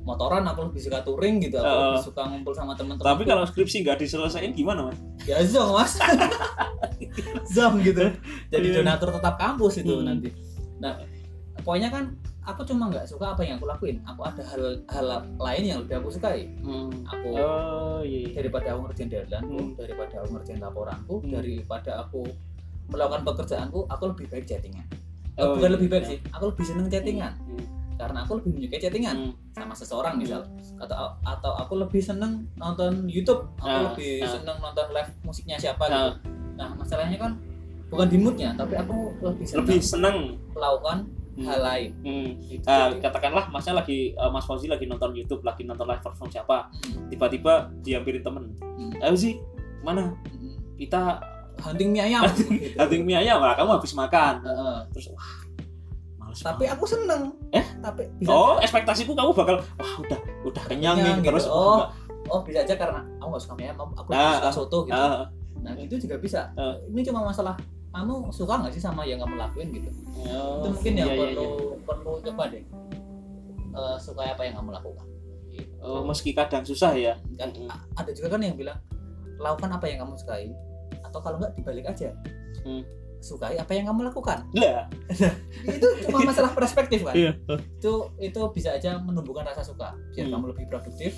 motoran 0.00 0.40
aku 0.42 0.72
lebih 0.72 0.80
suka 0.80 0.98
touring 1.02 1.36
gitu 1.38 1.56
aku 1.56 1.68
Ah. 1.68 1.82
lebih 1.92 2.02
suka 2.02 2.22
ngumpul 2.24 2.52
sama 2.52 2.72
teman-teman 2.72 3.04
tapi 3.04 3.22
kalau 3.24 3.44
skripsi 3.44 3.84
nggak 3.84 4.00
diselesaikan 4.00 4.52
gimana 4.52 4.88
mas? 4.88 4.98
Ya 5.22 5.42
zong 5.42 5.74
mas. 5.74 5.98
Zong 7.54 7.82
gitu. 7.82 8.04
Jadi 8.48 8.66
Iya. 8.68 8.76
donatur 8.80 9.12
tetap 9.12 9.34
kampus 9.36 9.78
itu 9.78 9.92
Hmm. 9.92 10.06
nanti. 10.06 10.30
Nah 10.78 10.96
pokoknya 11.58 11.90
kan 11.90 12.04
aku 12.48 12.64
cuma 12.64 12.88
nggak 12.88 13.04
suka 13.04 13.36
apa 13.36 13.44
yang 13.44 13.60
aku 13.60 13.68
lakuin 13.68 14.00
aku 14.02 14.24
ada 14.24 14.40
hal 14.42 14.62
hal 14.88 15.06
lain 15.36 15.62
yang 15.62 15.78
lebih 15.84 16.00
aku 16.00 16.08
sukai 16.10 16.48
aku 17.04 17.28
oh 17.36 18.00
iya, 18.00 18.24
iya. 18.24 18.28
daripada 18.32 18.72
aku 18.72 18.88
ngerjain 18.88 19.08
deadline 19.08 19.44
Hmm. 19.44 19.68
daripada 19.76 20.14
aku 20.18 20.28
ngerjain 20.34 20.58
laporanku 20.58 21.14
Hmm. 21.20 21.30
daripada 21.30 21.90
aku 22.00 22.24
melakukan 22.88 23.22
pekerjaanku 23.22 23.84
aku 23.86 24.04
lebih 24.08 24.26
baik 24.28 24.46
chattingan 24.46 24.86
Eh, 25.38 25.46
Oh, 25.46 25.54
bukan 25.54 25.70
iya. 25.70 25.74
lebih 25.78 25.88
baik 25.88 26.04
sih 26.04 26.18
aku 26.28 26.44
lebih 26.50 26.64
seneng 26.64 26.86
chattingan 26.88 27.32
Hmm. 27.36 27.64
karena 27.94 28.18
aku 28.24 28.32
lebih 28.38 28.50
menyukai 28.54 28.80
chattingan 28.80 29.16
Hmm. 29.20 29.32
sama 29.52 29.74
seseorang 29.76 30.14
misal 30.16 30.40
atau 30.78 30.96
atau 31.20 31.52
aku 31.54 31.74
lebih 31.76 32.00
seneng 32.00 32.48
nonton 32.54 33.04
YouTube 33.06 33.44
aku 33.56 33.68
Ah, 33.68 33.82
lebih 33.92 34.18
ah. 34.18 34.30
seneng 34.30 34.56
nonton 34.56 34.86
live 34.88 35.10
musiknya 35.20 35.54
siapa 35.54 35.84
Ah. 35.84 35.92
gitu 35.92 36.10
nah 36.56 36.72
masalahnya 36.74 37.20
kan 37.20 37.32
bukan 37.86 38.08
di 38.08 38.18
moodnya 38.18 38.50
tapi 38.52 38.74
aku 38.74 39.14
lebih 39.20 39.44
seneng 39.44 39.62
lebih 39.62 39.78
seneng 39.78 40.16
melakukan 40.50 40.98
Hmm. 41.38 41.46
hal 41.46 41.60
lain 41.62 41.90
Hmm. 42.00 42.28
gitu. 42.42 42.66
Ah, 42.66 42.90
Jadi, 42.90 42.98
katakanlah 43.00 43.44
masnya 43.48 43.74
lagi 43.76 44.10
eh, 44.10 44.28
Mas 44.28 44.42
Fauzi 44.42 44.66
lagi 44.66 44.84
nonton 44.84 45.14
YouTube 45.14 45.40
lagi 45.40 45.62
nonton 45.62 45.86
live 45.86 46.02
perform 46.02 46.26
siapa 46.28 46.66
hmm, 46.66 47.06
tiba-tiba 47.08 47.52
diambilin 47.78 48.20
temen 48.20 48.44
hmm, 48.58 48.98
ayo 48.98 49.14
sih 49.14 49.38
mana 49.80 50.18
hmm. 50.26 50.74
kita 50.74 51.22
hunting 51.58 51.90
mie 51.90 52.02
ayam 52.04 52.26
gitu. 52.34 52.74
hunting 52.76 53.02
mie 53.02 53.14
ayam 53.16 53.38
lah 53.38 53.54
kamu 53.54 53.70
habis 53.72 53.90
makan 53.92 54.42
Heeh. 54.42 54.76
terus 54.90 55.06
wah 55.08 55.30
males 56.18 56.38
tapi 56.38 56.66
aku 56.66 56.84
seneng 56.84 57.30
Eh? 57.50 57.62
tapi 57.78 58.10
bisa 58.16 58.28
oh 58.28 58.58
ekspektasiku 58.58 59.10
kamu 59.12 59.30
bakal 59.32 59.56
wah 59.74 59.92
udah 59.96 60.18
udah 60.44 60.62
kenyang 60.66 60.96
nih 60.96 61.02
Kenyang 61.04 61.18
gitu. 61.20 61.30
terus 61.32 61.46
Oh. 61.46 61.86
enggak. 61.86 61.88
oh 62.28 62.40
bisa 62.42 62.58
aja 62.60 62.74
karena 62.74 63.00
aku 63.16 63.26
nggak 63.28 63.42
suka 63.42 63.54
mie 63.54 63.64
ayam 63.64 63.78
aku 63.88 64.08
Ah, 64.08 64.18
lebih 64.18 64.34
suka 64.34 64.42
ah, 64.44 64.52
soto 64.52 64.78
gitu 64.84 64.98
Ah, 64.98 65.22
nah 65.58 65.72
itu 65.74 65.94
juga 65.96 66.14
bisa 66.18 66.40
Ah. 66.54 66.74
ini 66.84 67.00
cuma 67.00 67.22
masalah 67.22 67.54
kamu 67.90 68.14
suka 68.28 68.54
nggak 68.58 68.72
sih 68.72 68.80
sama 68.80 69.02
yang 69.02 69.18
kamu 69.18 69.34
lakuin 69.34 69.68
gitu 69.70 69.88
oh, 70.26 70.60
itu 70.60 70.68
mungkin 70.70 70.92
yang 70.94 71.08
iya, 71.08 71.14
iya, 71.14 71.22
perlu 71.24 71.44
iya. 71.44 71.76
perlu 71.84 72.12
coba 72.22 72.44
deh 72.48 72.64
Eh, 73.68 73.96
suka 73.96 74.26
apa 74.26 74.42
yang 74.42 74.56
kamu 74.56 74.74
lakukan 74.74 75.06
gitu. 75.48 75.70
Oh, 75.78 76.02
meski 76.02 76.32
kadang 76.32 76.64
susah 76.64 76.92
ya 76.92 77.14
kan 77.36 77.52
a- 77.68 77.84
ada 77.96 78.10
juga 78.10 78.34
kan 78.34 78.40
yang 78.40 78.54
bilang 78.54 78.80
lakukan 79.36 79.70
apa 79.70 79.86
yang 79.86 80.02
kamu 80.02 80.16
sukai 80.16 80.50
atau 81.00 81.20
kalau 81.20 81.38
nggak 81.38 81.54
dibalik 81.54 81.86
aja 81.86 82.10
Hmm. 82.58 82.82
sukai 83.18 83.54
apa 83.54 83.70
yang 83.70 83.86
kamu 83.86 84.10
lakukan 84.10 84.42
lah 84.52 84.90
itu 85.62 85.86
cuma 86.02 86.26
masalah 86.26 86.50
perspektif 86.50 87.02
kan 87.02 87.14
Iya. 87.14 87.38
itu 87.78 87.92
itu 88.18 88.40
bisa 88.50 88.74
aja 88.74 88.98
menumbuhkan 88.98 89.46
rasa 89.46 89.62
suka 89.62 89.94
biar 90.10 90.26
Hmm. 90.26 90.34
kamu 90.34 90.44
lebih 90.52 90.64
produktif 90.66 91.14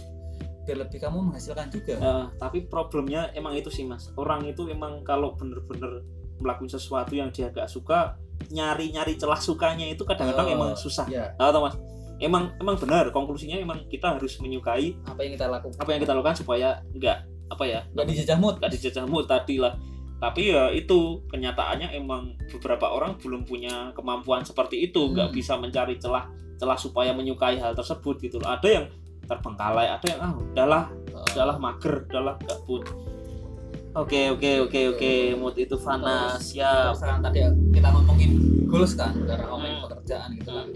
biar 0.62 0.84
lebih 0.84 1.00
kamu 1.00 1.16
menghasilkan 1.22 1.70
juga 1.70 1.96
Eh, 1.96 2.24
tapi 2.36 2.66
problemnya 2.66 3.32
emang 3.32 3.56
itu 3.56 3.68
sih 3.68 3.82
mas 3.82 4.12
orang 4.14 4.44
itu 4.44 4.68
emang 4.68 5.00
kalau 5.00 5.32
bener-bener 5.32 6.04
melakukan 6.40 6.72
sesuatu 6.72 7.12
yang 7.12 7.28
dia 7.30 7.48
gak 7.48 7.68
suka 7.68 8.16
nyari-nyari 8.48 9.14
celah 9.14 9.38
sukanya 9.38 9.84
itu 9.84 10.02
kadang-kadang 10.02 10.48
Oh, 10.48 10.56
emang 10.56 10.70
susah. 10.74 11.04
ya 11.06 11.30
Tahu 11.36 11.60
mas? 11.60 11.76
Emang 12.20 12.52
emang 12.56 12.76
benar 12.76 13.08
konklusinya 13.08 13.56
emang 13.56 13.84
kita 13.86 14.12
harus 14.12 14.36
menyukai 14.40 14.96
apa 15.04 15.20
yang 15.22 15.32
kita 15.36 15.46
lakukan. 15.46 15.76
apa 15.76 15.88
yang 15.88 16.00
kita 16.00 16.12
lakukan 16.12 16.36
supaya 16.36 16.68
nggak 16.92 17.18
apa 17.48 17.64
ya 17.64 17.80
nggak 17.92 18.06
dijajah 18.08 18.36
mood. 18.36 18.54
nggak 18.60 18.72
dijajah 18.72 19.04
mood 19.08 19.24
tadi 19.24 19.56
lah. 19.56 19.72
Tapi 20.20 20.52
ya 20.52 20.68
itu 20.68 21.24
kenyataannya 21.28 21.96
emang 21.96 22.36
beberapa 22.52 22.92
orang 22.92 23.16
belum 23.16 23.48
punya 23.48 23.88
kemampuan 23.92 24.44
seperti 24.44 24.84
itu. 24.84 25.08
Nggak 25.08 25.32
Hmm. 25.32 25.36
bisa 25.36 25.56
mencari 25.56 25.96
celah 25.96 26.28
celah 26.60 26.76
supaya 26.76 27.16
menyukai 27.16 27.56
hal 27.56 27.72
tersebut 27.72 28.20
gitu 28.20 28.36
ada 28.44 28.68
yang 28.68 28.84
terbengkalai 29.24 29.88
ada 29.88 30.04
yang 30.04 30.20
ah 30.20 30.32
udahlah 30.36 30.82
udahlah 31.32 31.56
mager 31.56 32.04
udahlah 32.04 32.36
nggak 33.90 34.04
pun 34.06 34.06
oke 34.06 34.20
oke 34.30 34.50
oke 34.64 34.80
oke. 34.94 35.12
Mood 35.36 35.56
itu 35.56 35.76
fana 35.76 36.34
Terus, 36.36 36.54
siap. 36.54 36.94
Terus 36.94 37.22
tadi 37.22 37.38
ya, 37.42 37.50
kita 37.74 37.88
ngomongin 37.90 38.30
goals 38.66 38.94
kan 38.94 39.14
karena 39.26 39.44
ngomongin 39.46 39.76
Hmm. 39.76 39.84
pekerjaan 39.88 40.30
gitu 40.38 40.50
kan. 40.50 40.68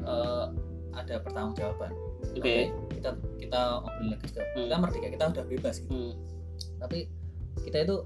Eh, 0.00 0.44
ada 0.90 1.14
pertanggungjawaban. 1.20 1.92
Oke. 2.32 2.56
Kita 2.96 3.10
kita 3.36 3.58
ngobrol 3.76 4.06
lagi 4.10 4.26
ke 4.26 4.40
Hmm. 4.40 4.64
kita 4.64 4.76
merdeka 4.78 5.08
kita 5.10 5.24
udah 5.28 5.44
bebas 5.46 5.74
gitu. 5.80 5.92
Hmm, 5.92 6.12
tapi 6.78 6.98
kita 7.60 7.76
itu 7.84 7.96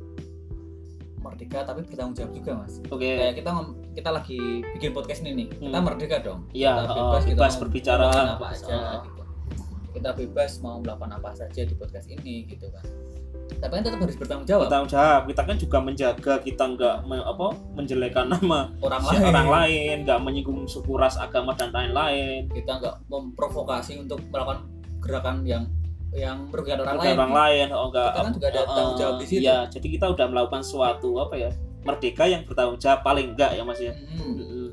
merdeka 1.16 1.64
tapi 1.64 1.80
bertanggung 1.82 2.14
jawab 2.14 2.32
juga 2.34 2.52
mas. 2.58 2.74
Oke. 2.90 3.08
Kayak 3.08 3.34
kita 3.38 3.50
kita 3.94 4.10
lagi 4.10 4.38
bikin 4.74 4.90
podcast 4.92 5.20
ini 5.22 5.30
nih 5.32 5.46
kita 5.56 5.72
Hmm. 5.72 5.86
merdeka 5.86 6.16
dong. 6.20 6.40
Iya, 6.52 6.84
kita 6.84 6.92
bebas, 6.92 7.22
kita 7.22 7.32
bebas 7.32 7.52
mau 7.54 7.60
berbicara. 7.62 8.06
apa 8.10 8.46
aja 8.50 8.78
gitu. 9.00 9.22
Kita 9.94 10.10
bebas 10.10 10.52
mau 10.58 10.76
melakukan 10.82 11.12
apa 11.14 11.30
saja 11.32 11.60
di 11.62 11.74
podcast 11.78 12.10
ini 12.10 12.44
gitu 12.44 12.66
kan 12.68 12.82
tapi 13.64 13.72
kan 13.74 13.82
tetap 13.82 13.96
harus 13.98 14.16
bertanggung 14.20 14.44
jawab. 14.44 14.62
Bertanggung 14.68 14.92
jawab. 14.92 15.20
Kita 15.24 15.42
kan 15.42 15.56
juga 15.56 15.78
menjaga 15.80 16.34
kita 16.38 16.64
nggak 16.68 16.96
me- 17.02 17.24
apa 17.24 17.46
menjelekan 17.72 18.26
nama 18.28 18.68
orang 18.78 19.00
si 19.00 19.16
lain. 19.16 19.24
orang 19.24 19.48
lain 19.48 19.96
nggak 20.04 20.20
menyinggung 20.20 20.60
suku 20.68 20.92
ras 20.94 21.16
agama 21.16 21.56
dan 21.56 21.72
lain-lain. 21.72 22.44
Kita 22.52 22.76
nggak 22.76 23.08
memprovokasi 23.08 23.96
untuk 23.98 24.20
melakukan 24.28 24.68
gerakan 25.00 25.48
yang 25.48 25.64
yang 26.12 26.44
merugikan 26.46 26.78
orang 26.78 26.94
lain. 26.94 27.16
orang 27.16 27.32
lain 27.34 27.66
oh 27.72 27.84
enggak 27.88 28.06
Kita 28.06 28.20
kan 28.20 28.32
juga 28.32 28.46
ada 28.46 28.60
tanggung 28.68 28.96
jawab 28.96 29.14
di 29.16 29.26
situ. 29.26 29.42
ya 29.42 29.56
jadi 29.66 29.86
kita 29.90 30.06
udah 30.14 30.26
melakukan 30.28 30.62
suatu 30.62 31.10
apa 31.18 31.34
ya 31.34 31.50
merdeka 31.82 32.24
yang 32.24 32.42
bertanggung 32.44 32.78
jawab 32.78 33.00
paling 33.02 33.34
enggak 33.34 33.50
ya 33.50 33.62
mas 33.64 33.80
ya? 33.82 33.90
Hmm, 33.90 34.38
Mm-mm. 34.38 34.66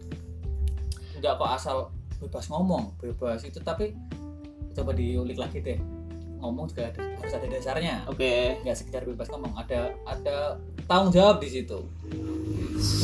nggak 1.17 1.33
kok 1.33 1.49
asal 1.49 1.77
bebas 2.17 2.45
ngomong 2.45 2.93
bebas 2.97 3.41
itu 3.41 3.57
tapi 3.57 3.97
coba 4.71 4.93
diulik 4.93 5.35
lagi 5.35 5.59
deh 5.59 5.79
ngomong 6.41 6.65
juga 6.73 6.89
ada, 6.89 7.01
harus 7.21 7.33
ada 7.37 7.47
dasarnya. 7.47 7.95
Oke. 8.09 8.57
Nggak 8.65 8.77
sekedar 8.77 9.05
bebas 9.05 9.29
ngomong 9.29 9.53
ada 9.53 9.93
ada 10.09 10.57
tanggung 10.89 11.13
jawab 11.13 11.37
di 11.37 11.49
situ. 11.49 11.79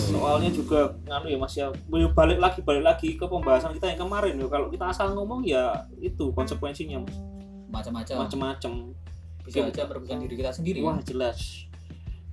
Soalnya 0.09 0.49
juga 0.49 0.97
nganu 1.05 1.29
ya 1.29 1.37
mas 1.37 1.53
ya 1.53 1.69
Boleh 1.85 2.09
balik 2.09 2.41
lagi 2.41 2.59
balik 2.65 2.83
lagi 2.83 3.13
ke 3.13 3.25
pembahasan 3.29 3.77
kita 3.77 3.93
yang 3.93 4.09
kemarin 4.09 4.33
ya 4.41 4.49
kalau 4.49 4.73
kita 4.73 4.89
asal 4.89 5.13
ngomong 5.13 5.45
ya 5.45 5.85
itu 6.01 6.33
konsekuensinya 6.33 7.05
mas. 7.05 7.15
Macam-macam. 7.69 8.15
Macem-macem 8.25 8.73
bisa 9.47 9.63
aja 9.63 9.87
merugikan 9.87 10.19
diri 10.19 10.35
kita 10.35 10.51
sendiri. 10.51 10.83
Wah 10.83 10.99
jelas. 11.05 11.69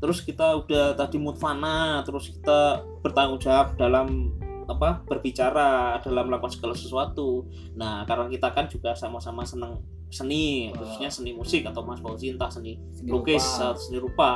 Terus 0.03 0.19
kita 0.21 0.59
udah 0.59 0.99
tadi 0.99 1.17
mood 1.17 1.39
fana, 1.39 2.03
terus 2.03 2.35
kita 2.35 2.83
bertanggung 3.01 3.39
jawab 3.39 3.79
dalam 3.79 4.35
apa 4.65 5.05
berbicara 5.05 6.01
dalam 6.01 6.27
melakukan 6.29 6.53
segala 6.53 6.75
sesuatu. 6.75 7.47
Nah 7.79 8.03
karena 8.09 8.27
kita 8.29 8.51
kan 8.51 8.67
juga 8.67 8.97
sama-sama 8.97 9.45
seneng 9.47 9.79
seni, 10.15 10.45
Wah. 10.69 10.79
khususnya 10.79 11.11
seni 11.11 11.31
musik 11.33 11.63
atau 11.65 11.83
Mas 11.83 11.99
Fauzi 11.99 12.31
entah 12.31 12.47
seni 12.47 12.79
Seni 12.91 13.11
lukis 13.11 13.43
rupa. 13.43 13.59
atau 13.67 13.75
seni 13.77 13.99
rupa. 13.99 14.31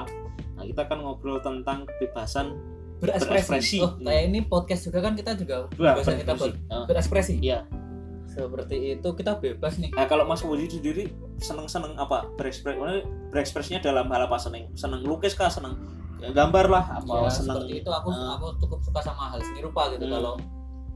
Nah 0.53 0.65
kita 0.65 0.83
kan 0.85 0.99
ngobrol 0.99 1.39
tentang 1.39 1.87
kebebasan 1.87 2.59
berekspresi, 2.99 3.31
berekspresi. 3.31 3.79
oh 3.79 3.95
kayak 3.97 4.23
ini 4.27 4.39
podcast 4.43 4.83
juga 4.85 4.99
kan 5.01 5.15
kita 5.15 5.31
juga 5.33 5.71
biasa 5.71 6.19
kita 6.19 6.35
berekspresi. 6.35 6.51
ber- 6.59 6.59
Ah. 6.69 6.85
berekspresi 6.85 7.35
Iya. 7.39 7.59
seperti 8.29 8.77
itu 8.93 9.09
kita 9.13 9.33
bebas 9.37 9.79
nih 9.79 9.91
Nah 9.93 10.05
kalau 10.05 10.23
Mas 10.23 10.39
Fauzi 10.39 10.67
sendiri 10.69 11.07
seneng-seneng 11.39 11.95
apa 11.95 12.27
berekspresi 12.35 12.77
berekspresinya 13.31 13.81
dalam 13.81 14.07
hal 14.09 14.27
apa 14.27 14.35
seneng 14.37 14.67
seneng 14.75 15.01
lukis 15.01 15.33
kah 15.33 15.47
seneng 15.49 15.79
gambar 16.21 16.67
lah 16.69 16.85
apa 16.93 17.07
ya, 17.21 17.31
seneng 17.33 17.57
seperti 17.57 17.75
itu 17.79 17.91
aku 17.93 18.09
Ah. 18.11 18.35
aku 18.35 18.47
cukup 18.59 18.79
suka 18.81 19.01
sama 19.01 19.23
hal 19.29 19.41
seni 19.41 19.61
rupa 19.61 19.83
gitu 19.89 20.03
Hmm. 20.05 20.13
kalau 20.13 20.35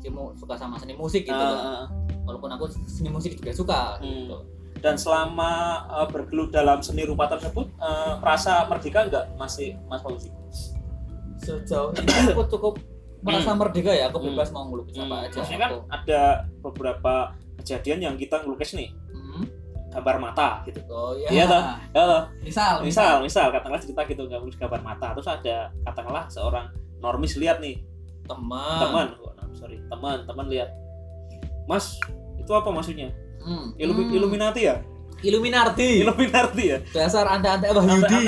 Cimu 0.00 0.34
suka 0.34 0.54
sama 0.56 0.74
seni 0.76 0.92
musik 0.92 1.22
gitu 1.22 1.30
Ah, 1.32 1.86
kan. 1.86 1.94
walaupun 2.24 2.50
aku 2.50 2.66
seni 2.84 3.06
musik 3.08 3.38
juga 3.38 3.54
suka 3.54 3.80
Hmm. 3.96 4.26
gitu 4.26 4.36
dan 4.82 4.98
selama 4.98 5.50
uh, 5.86 6.04
bergelut 6.04 6.50
dalam 6.50 6.82
seni 6.82 7.02
rupa 7.02 7.30
tersebut 7.30 7.70
uh, 7.78 8.18
rasa 8.20 8.66
merdeka 8.66 9.06
enggak 9.06 9.24
masih 9.34 9.78
Mas 9.86 10.02
Fauzi? 10.02 10.28
sejauh 11.38 11.90
ini 11.92 12.06
aku 12.30 12.46
cukup 12.48 12.78
merasa 13.20 13.50
merdeka 13.52 13.90
ya 13.90 14.06
aku 14.06 14.18
Hmm. 14.18 14.28
bebas 14.30 14.50
mau 14.50 14.62
ngelukis 14.64 14.94
Hmm, 14.94 15.06
apa 15.06 15.16
aja 15.24 15.36
maksudnya 15.36 15.60
kan 15.60 15.70
aku. 15.70 15.78
ada 15.88 16.20
beberapa 16.60 17.14
kejadian 17.56 17.98
yang 18.00 18.14
kita 18.16 18.42
ngelukis 18.42 18.74
nih. 18.74 18.90
Hmm. 19.10 19.46
gambar 19.92 20.16
mata 20.18 20.64
gitu. 20.64 20.80
oh 20.88 21.12
iya. 21.12 21.28
Iya 21.28 21.44
toh? 21.46 21.62
Ya 21.92 22.02
toh? 22.02 22.22
misal. 22.40 22.74
Misal 22.80 23.14
misal. 23.20 23.46
Katakanlah 23.50 23.76
cerita 23.78 24.00
gitu 24.02 24.24
nggak 24.24 24.40
ngelukis 24.40 24.56
gambar 24.56 24.80
mata. 24.80 25.12
Terus 25.12 25.28
ada 25.28 25.56
katakanlah 25.84 26.24
seorang 26.26 26.66
normis 26.96 27.36
lihat 27.36 27.60
nih. 27.60 27.76
Teman. 28.24 28.78
Teman. 28.80 29.06
Oh, 29.20 29.30
sorry. 29.52 29.76
Teman 29.84 30.24
teman 30.24 30.46
lihat. 30.48 30.72
Mas 31.64 32.00
itu 32.34 32.48
apa 32.50 32.72
maksudnya 32.72 33.12
Hmm. 33.42 33.74
Hmm. 33.74 34.10
Illuminati 34.12 34.60
ya? 34.62 34.76
Illuminati. 35.22 36.02
Illuminati 36.02 36.64
ya? 36.66 36.78
Dasar 36.90 37.26
anda-anda 37.28 37.70
Wahyudi 37.70 38.22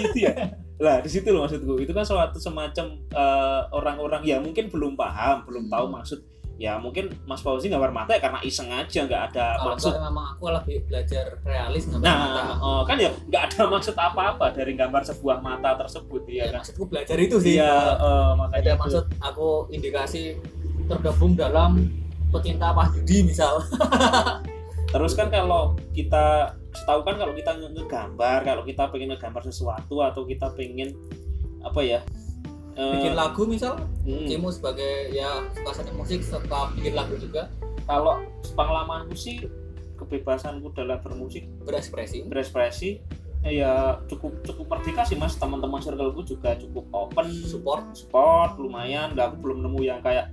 Yudi. 0.00 0.22
Ya? 0.24 0.32
Lah 0.84 0.98
di 0.98 1.08
situ 1.08 1.28
loh 1.30 1.44
maksudku. 1.44 1.78
Itu 1.78 1.92
kan 1.92 2.02
suatu 2.02 2.36
semacam 2.36 2.86
eh, 3.08 3.62
orang-orang 3.70 4.22
ya 4.22 4.36
mungkin 4.38 4.68
belum 4.68 4.94
paham 4.94 5.44
belum 5.44 5.68
tahu 5.68 5.86
Hmm. 5.86 5.96
maksud. 5.96 6.18
Ya 6.54 6.78
mungkin 6.78 7.10
Mas 7.26 7.42
Fauzi 7.42 7.66
gambar 7.66 7.90
mata 7.90 8.14
ya 8.14 8.22
karena 8.22 8.38
iseng 8.40 8.70
aja 8.70 9.02
nggak 9.02 9.22
ada 9.34 9.58
kalau 9.58 9.74
maksud. 9.74 9.90
memang 9.90 10.26
aku 10.32 10.54
lebih 10.54 10.86
belajar 10.86 11.34
realis 11.42 11.82
gambar 11.90 12.06
nah 12.06 12.14
mata. 12.14 12.42
oh, 12.62 12.82
kan 12.86 12.94
ya 12.94 13.10
nggak 13.10 13.42
ada 13.50 13.62
maksud 13.66 13.94
apa-apa 13.98 14.54
dari 14.54 14.72
gambar 14.72 15.02
sebuah 15.02 15.42
mata 15.42 15.74
tersebut 15.74 16.22
ya, 16.24 16.46
ya 16.46 16.54
kan? 16.54 16.62
maksudku 16.62 16.86
belajar 16.86 17.16
itu 17.18 17.36
sih. 17.42 17.58
Iya 17.58 17.74
ada 17.98 18.38
makanya 18.38 18.70
itu. 18.70 18.82
maksud 18.86 19.04
aku 19.18 19.48
indikasi 19.68 20.38
tergabung 20.86 21.34
dalam 21.34 21.90
pecinta 22.34 22.74
Wahyudi 22.74 23.30
misal. 23.30 23.62
Terus 24.94 25.14
kan 25.18 25.30
kalau 25.30 25.74
kita 25.90 26.54
setahu 26.74 27.06
kan 27.06 27.18
kalau 27.18 27.34
kita 27.34 27.50
nge- 27.54 27.74
ngegambar 27.74 28.38
kalau 28.42 28.62
kita 28.62 28.90
pengen 28.90 29.14
ngegambar 29.14 29.42
sesuatu 29.46 30.02
atau 30.02 30.22
kita 30.26 30.50
pengen 30.54 30.94
apa 31.66 31.80
ya 31.82 32.00
eh, 32.78 32.92
bikin 32.98 33.14
lagu 33.16 33.42
misal 33.48 33.80
hmm, 34.04 34.28
Cimu 34.28 34.52
sebagai 34.52 35.10
ya 35.10 35.48
suka 35.54 35.90
musik 35.94 36.22
suka 36.22 36.70
bikin 36.78 36.94
lagu 36.94 37.18
juga. 37.18 37.50
Kalau 37.84 38.22
pengalamanku 38.54 39.18
sih 39.18 39.44
kebebasanku 39.98 40.70
dalam 40.74 41.00
bermusik. 41.02 41.46
Berekspresi. 41.66 42.26
Berekspresi 42.26 43.02
ya 43.44 44.00
cukup 44.08 44.40
cukup 44.46 44.78
merdeka 44.78 45.02
sih 45.04 45.18
mas. 45.18 45.34
Teman-teman 45.36 45.82
circleku 45.82 46.22
juga 46.22 46.54
cukup 46.54 46.86
open. 46.94 47.34
Support. 47.34 47.98
Support 47.98 48.62
lumayan. 48.62 49.18
Nggak 49.18 49.34
aku 49.34 49.36
belum 49.42 49.58
nemu 49.66 49.80
yang 49.82 50.00
kayak 50.00 50.30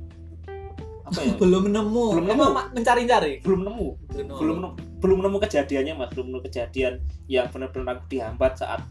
apa 1.12 1.22
ya? 1.28 1.34
Belum 1.36 1.64
nemu. 1.68 2.06
Belum 2.16 2.26
nemu. 2.32 2.44
Mencari-cari? 2.72 3.44
Belum 3.44 3.62
nemu. 3.68 3.88
Belum 4.16 4.58
nemu. 4.64 4.76
Belum 5.04 5.20
nemu. 5.20 5.38
Kejadiannya 5.44 5.94
mas. 6.00 6.10
Belum 6.16 6.32
nemu 6.32 6.42
kejadian 6.48 7.04
yang 7.28 7.52
benar-benar 7.52 8.00
aku 8.00 8.08
dihambat 8.08 8.56
saat 8.56 8.82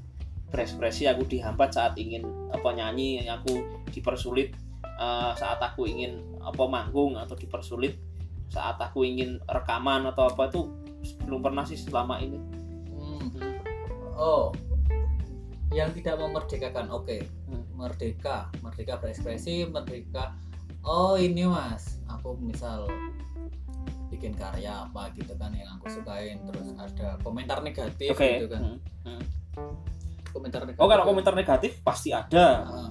berekspresi 0.50 1.06
aku 1.06 1.24
dihambat 1.30 1.70
saat 1.70 1.94
ingin 1.94 2.26
apa 2.50 2.74
nyanyi 2.74 3.22
aku 3.30 3.62
dipersulit 3.94 4.50
eh, 4.82 5.32
saat 5.38 5.62
aku 5.62 5.86
ingin 5.86 6.26
apa 6.42 6.66
manggung 6.66 7.14
atau 7.14 7.38
dipersulit 7.38 7.94
saat 8.50 8.74
aku 8.82 9.06
ingin 9.06 9.38
rekaman 9.46 10.10
atau 10.10 10.26
apa 10.26 10.50
itu 10.50 10.66
belum 11.24 11.40
pernah 11.40 11.64
sih 11.64 11.78
selama 11.78 12.18
ini. 12.20 12.38
Hmm. 12.90 13.30
oh. 14.18 14.50
Yang 15.70 16.02
tidak 16.02 16.18
memerdekakan 16.18 16.90
oke. 16.90 17.16
Hmm. 17.46 17.64
merdeka. 17.78 18.50
Merdeka 18.58 18.98
berekspresi 18.98 19.70
merdeka 19.70 20.34
oh 20.82 21.14
ini 21.14 21.44
mas. 21.44 21.98
Aku 22.10 22.36
misal 22.36 22.90
bikin 24.08 24.34
karya 24.34 24.84
apa 24.84 25.14
gitu 25.14 25.32
kan 25.34 25.50
yang 25.50 25.70
aku 25.72 25.86
sukain 25.88 26.42
terus 26.44 26.74
ada 26.74 27.14
komentar 27.20 27.62
negatif 27.62 28.10
oke. 28.10 28.26
gitu 28.26 28.48
kan. 28.48 28.76
Hmm. 29.04 29.22
komentar 30.30 30.62
negatif 30.62 30.78
oh 30.78 30.86
kalau 30.86 31.04
komentar 31.04 31.34
negatif 31.34 31.72
pasti 31.80 32.10
ada. 32.10 32.62
Ah, 32.62 32.90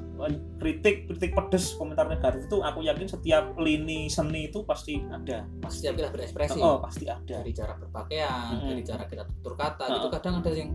kritik 0.57 1.07
kritik 1.07 1.31
pedes 1.31 1.71
komentar 1.73 2.03
negatif 2.05 2.43
itu 2.43 2.59
aku 2.59 2.83
yakin 2.83 3.07
setiap 3.07 3.55
lini 3.55 4.07
seni 4.07 4.47
itu 4.47 4.63
pasti 4.63 4.99
ada. 5.05 5.47
Pasti 5.57 5.77
setiap 5.81 5.95
kita 5.97 6.09
berekspresi. 6.09 6.59
Oh 6.59 6.79
pasti 6.79 7.07
ada. 7.07 7.39
Dari 7.39 7.51
cara 7.51 7.75
berpakaian 7.75 8.55
Mm-mm. 8.55 8.69
dari 8.69 8.83
cara 8.83 9.03
kita 9.05 9.23
tutur 9.25 9.55
kata 9.55 9.83
Ah. 9.83 9.91
gitu 9.95 10.07
kadang 10.09 10.33
ada 10.39 10.51
yang 10.51 10.71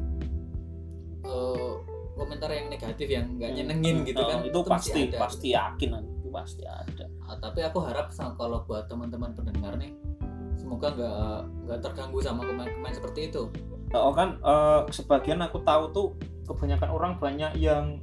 eh, 1.21 1.73
komentar 2.14 2.49
yang 2.49 2.66
negatif 2.68 3.09
yang 3.09 3.26
nggak 3.35 3.50
Hmm. 3.50 3.59
nyenengin 3.59 3.97
gitu 4.04 4.21
Oh, 4.21 4.28
kan 4.28 4.38
itu 4.40 4.59
masih 4.59 4.68
pasti 4.71 5.00
ada. 5.04 5.18
pasti 5.21 5.47
yakin 5.50 5.90
itu 5.90 6.13
pasti 6.34 6.66
ada. 6.66 7.06
Ah, 7.30 7.38
tapi 7.38 7.62
aku 7.62 7.78
harap 7.86 8.10
kalau 8.34 8.66
buat 8.66 8.90
teman-teman 8.90 9.30
pendengar 9.38 9.78
nih 9.78 9.94
semoga 10.58 10.90
nggak 10.96 11.36
nggak 11.68 11.78
terganggu 11.84 12.18
sama 12.18 12.42
komen-komen 12.42 12.90
seperti 12.90 13.30
itu. 13.30 13.46
Oh 13.94 14.10
kan 14.10 14.42
eh, 14.42 14.80
sebagian 14.90 15.38
aku 15.46 15.62
tahu 15.62 15.84
tuh 15.94 16.06
kebanyakan 16.50 16.90
orang 16.90 17.12
banyak 17.22 17.54
yang 17.62 18.02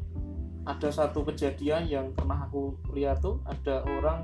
ada 0.63 0.93
satu 0.93 1.25
kejadian 1.25 1.89
yang 1.89 2.05
pernah 2.15 2.47
aku 2.47 2.77
lihat 2.95 3.19
tuh 3.19 3.43
ada 3.43 3.83
orang 3.83 4.23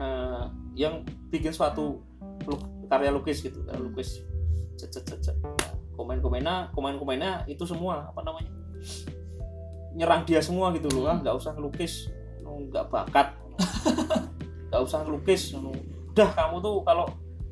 eh, 0.00 0.44
yang 0.78 1.04
bikin 1.28 1.52
suatu 1.52 2.00
luk- 2.48 2.88
karya 2.88 3.12
lukis 3.12 3.44
gitu 3.44 3.60
karya 3.68 3.82
lukis. 3.82 4.24
Cet 4.80 4.96
cet 4.96 5.04
cet 5.04 5.20
cet. 5.20 5.36
Nah, 5.44 5.76
komen-komennya 6.00 6.72
komen-komennya 6.72 7.44
itu 7.44 7.68
semua 7.68 8.08
apa 8.08 8.24
namanya 8.24 8.48
nyerang 9.92 10.22
dia 10.22 10.38
semua 10.38 10.70
gitu 10.72 10.86
loh 10.94 11.10
ah 11.10 11.18
nggak 11.18 11.34
usah 11.34 11.52
ngelukis. 11.52 12.08
lu 12.08 12.19
nggak 12.70 12.86
bakat. 12.90 13.28
Nggak 14.70 14.82
usah 14.86 15.02
ngelukis 15.02 15.50
lu. 15.58 15.74
udah 16.14 16.30
kamu 16.30 16.62
tuh 16.62 16.78
kalau 16.86 17.06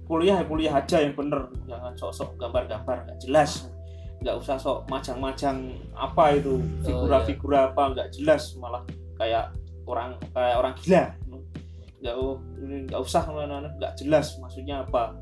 kuliah 0.07 0.38
ya 0.38 0.45
kuliah 0.47 0.73
aja 0.78 1.02
yang 1.02 1.19
bener. 1.19 1.50
Jangan 1.67 1.93
sok-sok 1.99 2.38
gambar-gambar 2.38 3.11
nggak 3.11 3.19
jelas. 3.26 3.67
Nggak 4.23 4.38
usah 4.38 4.55
sok 4.55 4.87
majang-majang 4.87 5.83
apa 5.99 6.38
itu 6.38 6.62
figura-figura 6.87 7.75
apa 7.75 7.83
nggak 7.90 8.09
jelas. 8.14 8.55
Malah 8.55 8.87
kayak 9.19 9.50
orang 9.83 10.14
kayak 10.31 10.57
orang 10.62 10.75
gila 10.78 11.05
nggak 11.99 12.14
u- 12.14 12.43
ini 12.62 12.87
nggak 12.87 13.00
usah 13.02 13.23
nggak 13.26 13.93
jelas 13.99 14.38
maksudnya 14.38 14.87
apa. 14.87 15.19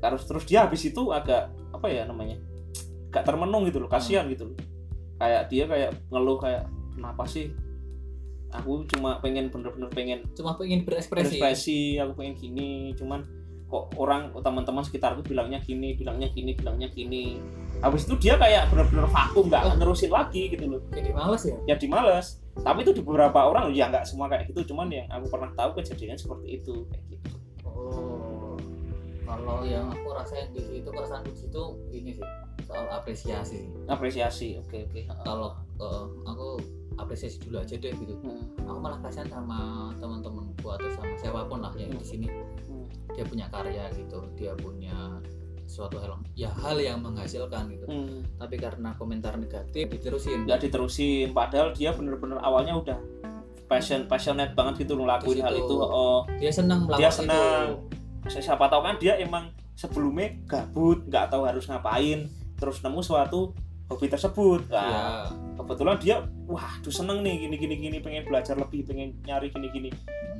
Terus 0.00 0.22
terus 0.24 0.44
dia 0.48 0.64
habis 0.64 0.80
itu 0.88 1.12
agak 1.12 1.52
apa 1.74 1.86
ya 1.90 2.08
namanya 2.08 2.40
gak 3.12 3.24
termenung 3.24 3.64
gitu 3.68 3.82
loh 3.82 3.90
kasihan 3.90 4.24
gitu 4.32 4.52
loh. 4.52 4.58
Kayak 5.20 5.42
dia 5.52 5.64
kayak 5.68 5.90
ngeluh 6.08 6.38
kayak 6.40 6.64
kenapa 6.96 7.24
sih 7.28 7.52
aku 8.48 8.88
cuma 8.96 9.20
pengen 9.20 9.52
bener-bener 9.52 9.90
pengen 9.92 10.18
cuma 10.32 10.56
pengen 10.56 10.84
berekspresi. 10.88 11.36
berekspresi 11.36 11.80
aku 12.00 12.12
pengen 12.16 12.34
gini 12.36 12.96
cuman 12.96 13.20
kok 13.68 13.92
orang 14.00 14.32
teman-teman 14.40 14.80
sekitarku 14.80 15.20
bilangnya 15.28 15.60
gini 15.60 15.92
bilangnya 15.92 16.32
gini 16.32 16.56
bilangnya 16.56 16.88
gini. 16.88 17.36
Habis 17.84 18.08
itu 18.08 18.16
dia 18.16 18.40
kayak 18.40 18.72
bener-bener 18.72 19.04
vakum 19.12 19.52
nggak 19.52 19.62
Oh. 19.68 19.76
nerusin 19.76 20.08
lagi 20.08 20.48
gitu 20.48 20.64
loh. 20.64 20.80
Jadi 20.88 21.12
males 21.12 21.42
ya? 21.44 21.56
Jadi 21.76 21.86
males. 21.86 22.40
Tapi 22.56 22.80
itu 22.80 22.96
di 22.96 23.04
beberapa 23.04 23.44
orang 23.44 23.68
ya 23.76 23.92
nggak 23.92 24.08
semua 24.08 24.32
kayak 24.32 24.48
gitu 24.48 24.72
cuman 24.72 24.88
yang 24.88 25.04
aku 25.12 25.28
pernah 25.28 25.52
tahu 25.52 25.76
kejadian 25.76 26.16
seperti 26.16 26.56
itu 26.56 26.88
kayak 26.88 27.04
gitu. 27.12 27.28
Oh 27.68 28.56
kalau 29.28 29.60
yang 29.60 29.92
aku 29.92 30.08
rasain 30.16 30.48
di 30.56 30.60
situ 30.64 30.88
perasaan 30.88 31.20
di 31.28 31.36
situ 31.36 31.62
ini 31.92 32.16
sih 32.16 32.24
soal 32.64 32.88
apresiasi. 32.88 33.68
Apresiasi 33.84 34.56
oke 34.56 34.88
oke. 34.88 35.00
Kalau 35.24 35.52
eh, 35.76 36.04
aku 36.24 36.48
apresiasi 36.98 37.38
dulu 37.40 37.62
aja 37.62 37.78
deh 37.78 37.94
gitu. 37.94 38.14
Hmm, 38.20 38.42
aku 38.66 38.78
malah 38.82 38.98
kasihan 39.00 39.30
sama 39.30 39.90
teman-temanku 39.96 40.66
atau 40.66 40.88
sama 40.92 41.14
siapa 41.16 41.46
pun 41.46 41.62
lah 41.62 41.72
yang 41.78 41.94
di 41.94 42.04
sini. 42.04 42.26
Hmm, 42.66 42.86
dia 43.14 43.24
punya 43.24 43.46
karya 43.48 43.86
gitu 43.94 44.18
dia 44.34 44.52
punya 44.58 45.22
suatu 45.68 46.00
hal 46.00 46.16
ya 46.32 46.48
hal 46.48 46.80
yang 46.80 47.04
menghasilkan 47.04 47.68
gitu. 47.76 47.84
Hmm. 47.84 48.24
tapi 48.40 48.56
karena 48.56 48.92
komentar 48.98 49.38
negatif 49.38 49.88
diterusin. 49.88 50.44
Nggak 50.44 50.68
diterusin. 50.68 51.30
Padahal 51.32 51.72
dia 51.72 51.94
bener-bener 51.94 52.42
awalnya 52.42 52.74
udah 52.76 52.98
passion 53.68 54.08
passionate 54.08 54.56
banget 54.56 54.88
gitu 54.88 54.96
ngelakuin 54.96 55.38
Di 55.38 55.44
hal 55.44 55.54
itu 55.54 55.74
oh. 55.76 56.24
Dia 56.40 56.50
senang 56.50 56.88
melakukan 56.88 57.00
dia 57.04 57.10
senang 57.12 57.66
itu 58.28 58.44
siapa 58.44 58.68
tahu 58.68 58.82
kan 58.84 58.96
dia 59.00 59.14
emang 59.16 59.48
sebelumnya 59.78 60.36
gabut 60.44 61.06
nggak 61.08 61.32
tahu 61.32 61.48
harus 61.48 61.64
ngapain 61.70 62.28
terus 62.58 62.82
nemu 62.82 63.00
suatu 63.00 63.54
hobi 63.88 64.06
tersebut. 64.06 64.68
Ya 64.68 64.78
nah 64.78 65.48
kebetulan 65.58 65.96
dia 66.00 66.16
wah 66.46 66.80
tuh 66.80 66.94
seneng 66.94 67.20
nih 67.20 67.44
gini 67.44 67.56
gini 67.58 67.74
gini 67.76 67.96
pengen 68.00 68.24
belajar 68.24 68.54
lebih 68.56 68.86
pengen 68.88 69.18
nyari 69.26 69.52
gini 69.52 69.68
gini. 69.68 69.90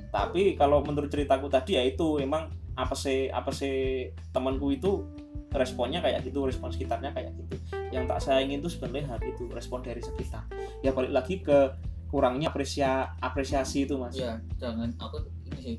Tapi 0.08 0.56
kalau 0.56 0.80
menurut 0.80 1.12
ceritaku 1.12 1.52
tadi 1.52 1.76
ya 1.76 1.84
itu 1.84 2.16
emang 2.22 2.48
apa 2.78 2.94
sih 2.94 3.28
apa 3.28 3.50
sih 3.50 4.08
temanku 4.30 4.72
itu 4.72 5.04
responnya 5.52 6.04
kayak 6.04 6.24
gitu 6.28 6.44
respon 6.44 6.72
sekitarnya 6.72 7.12
kayak 7.12 7.34
gitu. 7.36 7.56
Yang 7.92 8.04
tak 8.08 8.20
sayangin 8.24 8.60
itu 8.60 8.68
sebenarnya 8.72 9.16
hal 9.16 9.20
itu 9.24 9.44
respon 9.52 9.84
dari 9.84 10.00
sekitar. 10.00 10.44
Ya 10.80 10.94
balik 10.94 11.12
lagi 11.12 11.40
ke 11.44 11.76
kurangnya 12.08 12.48
apresia 12.48 13.12
apresiasi 13.20 13.84
itu 13.84 14.00
mas. 14.00 14.16
Ya 14.16 14.40
jangan 14.56 14.88
aku 14.96 15.28
ini 15.52 15.60
sih 15.60 15.76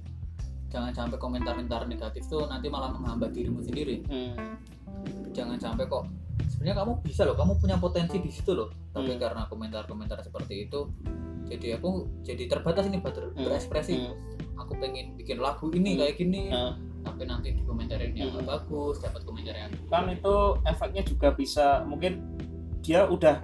jangan 0.69 0.93
sampai 0.93 1.17
komentar-komentar 1.17 1.89
negatif 1.89 2.29
tuh 2.29 2.45
nanti 2.45 2.69
malah 2.69 2.93
menghambat 2.93 3.34
dirimu 3.34 3.65
sendiri. 3.65 4.05
Hmm, 4.05 4.38
jangan 5.34 5.58
sampai 5.58 5.89
kok 5.89 6.05
sebenarnya 6.60 6.76
kamu 6.76 6.91
bisa 7.00 7.24
loh 7.24 7.39
kamu 7.39 7.56
punya 7.56 7.80
potensi 7.80 8.19
di 8.19 8.28
situ 8.28 8.52
loh. 8.52 8.67
Tapi 8.91 9.15
Hmm. 9.15 9.22
karena 9.24 9.48
komentar-komentar 9.48 10.19
seperti 10.19 10.67
itu 10.67 10.91
jadi 11.48 11.80
aku 11.80 11.89
jadi 12.22 12.43
terbatas 12.45 12.84
ini 12.86 13.00
ber- 13.00 13.32
Hmm. 13.32 13.48
berekspresi. 13.48 13.95
Hmm, 13.95 14.12
aku 14.60 14.76
pengen 14.76 15.15
bikin 15.15 15.39
lagu 15.39 15.72
ini 15.72 15.95
Hmm. 15.95 16.00
kayak 16.04 16.15
gini 16.19 16.52
Nah. 16.52 16.76
tapi 17.00 17.24
nanti 17.24 17.56
di 17.56 17.63
komentarin 17.63 18.12
yang 18.12 18.36
Hmm. 18.36 18.43
bagus 18.43 19.00
dapat 19.00 19.24
komentar 19.24 19.56
yang 19.56 19.72
kan 19.88 20.12
itu 20.12 20.36
efeknya 20.62 21.02
juga 21.02 21.32
bisa 21.32 21.88
mungkin 21.88 22.28
dia 22.84 23.08
udah 23.08 23.39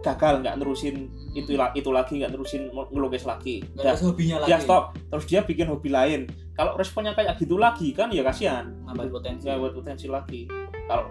gagal 0.00 0.40
nggak 0.40 0.56
nerusin 0.56 1.12
itu 1.34 1.52
la- 1.52 1.74
itu 1.74 1.92
lagi 1.92 2.16
nggak 2.16 2.32
nerusin 2.32 2.72
ngelukis 2.72 3.28
lagi. 3.28 3.60
Nggak 3.76 4.00
hobinya 4.00 4.36
lagi. 4.40 4.48
dia 4.48 4.58
stop 4.58 4.84
terus 4.96 5.24
dia 5.28 5.40
bikin 5.44 5.68
hobi 5.68 5.92
lain. 5.92 6.24
Kalau 6.56 6.74
responnya 6.74 7.12
kayak 7.12 7.36
gitu 7.36 7.60
lagi 7.60 7.92
kan 7.92 8.08
ya 8.08 8.24
kasihan. 8.24 8.72
Nambah 8.88 9.04
potensi. 9.12 9.44
Ya 9.44 9.60
buat 9.60 9.76
potensi 9.76 10.08
lagi 10.08 10.48
kalau 10.88 11.04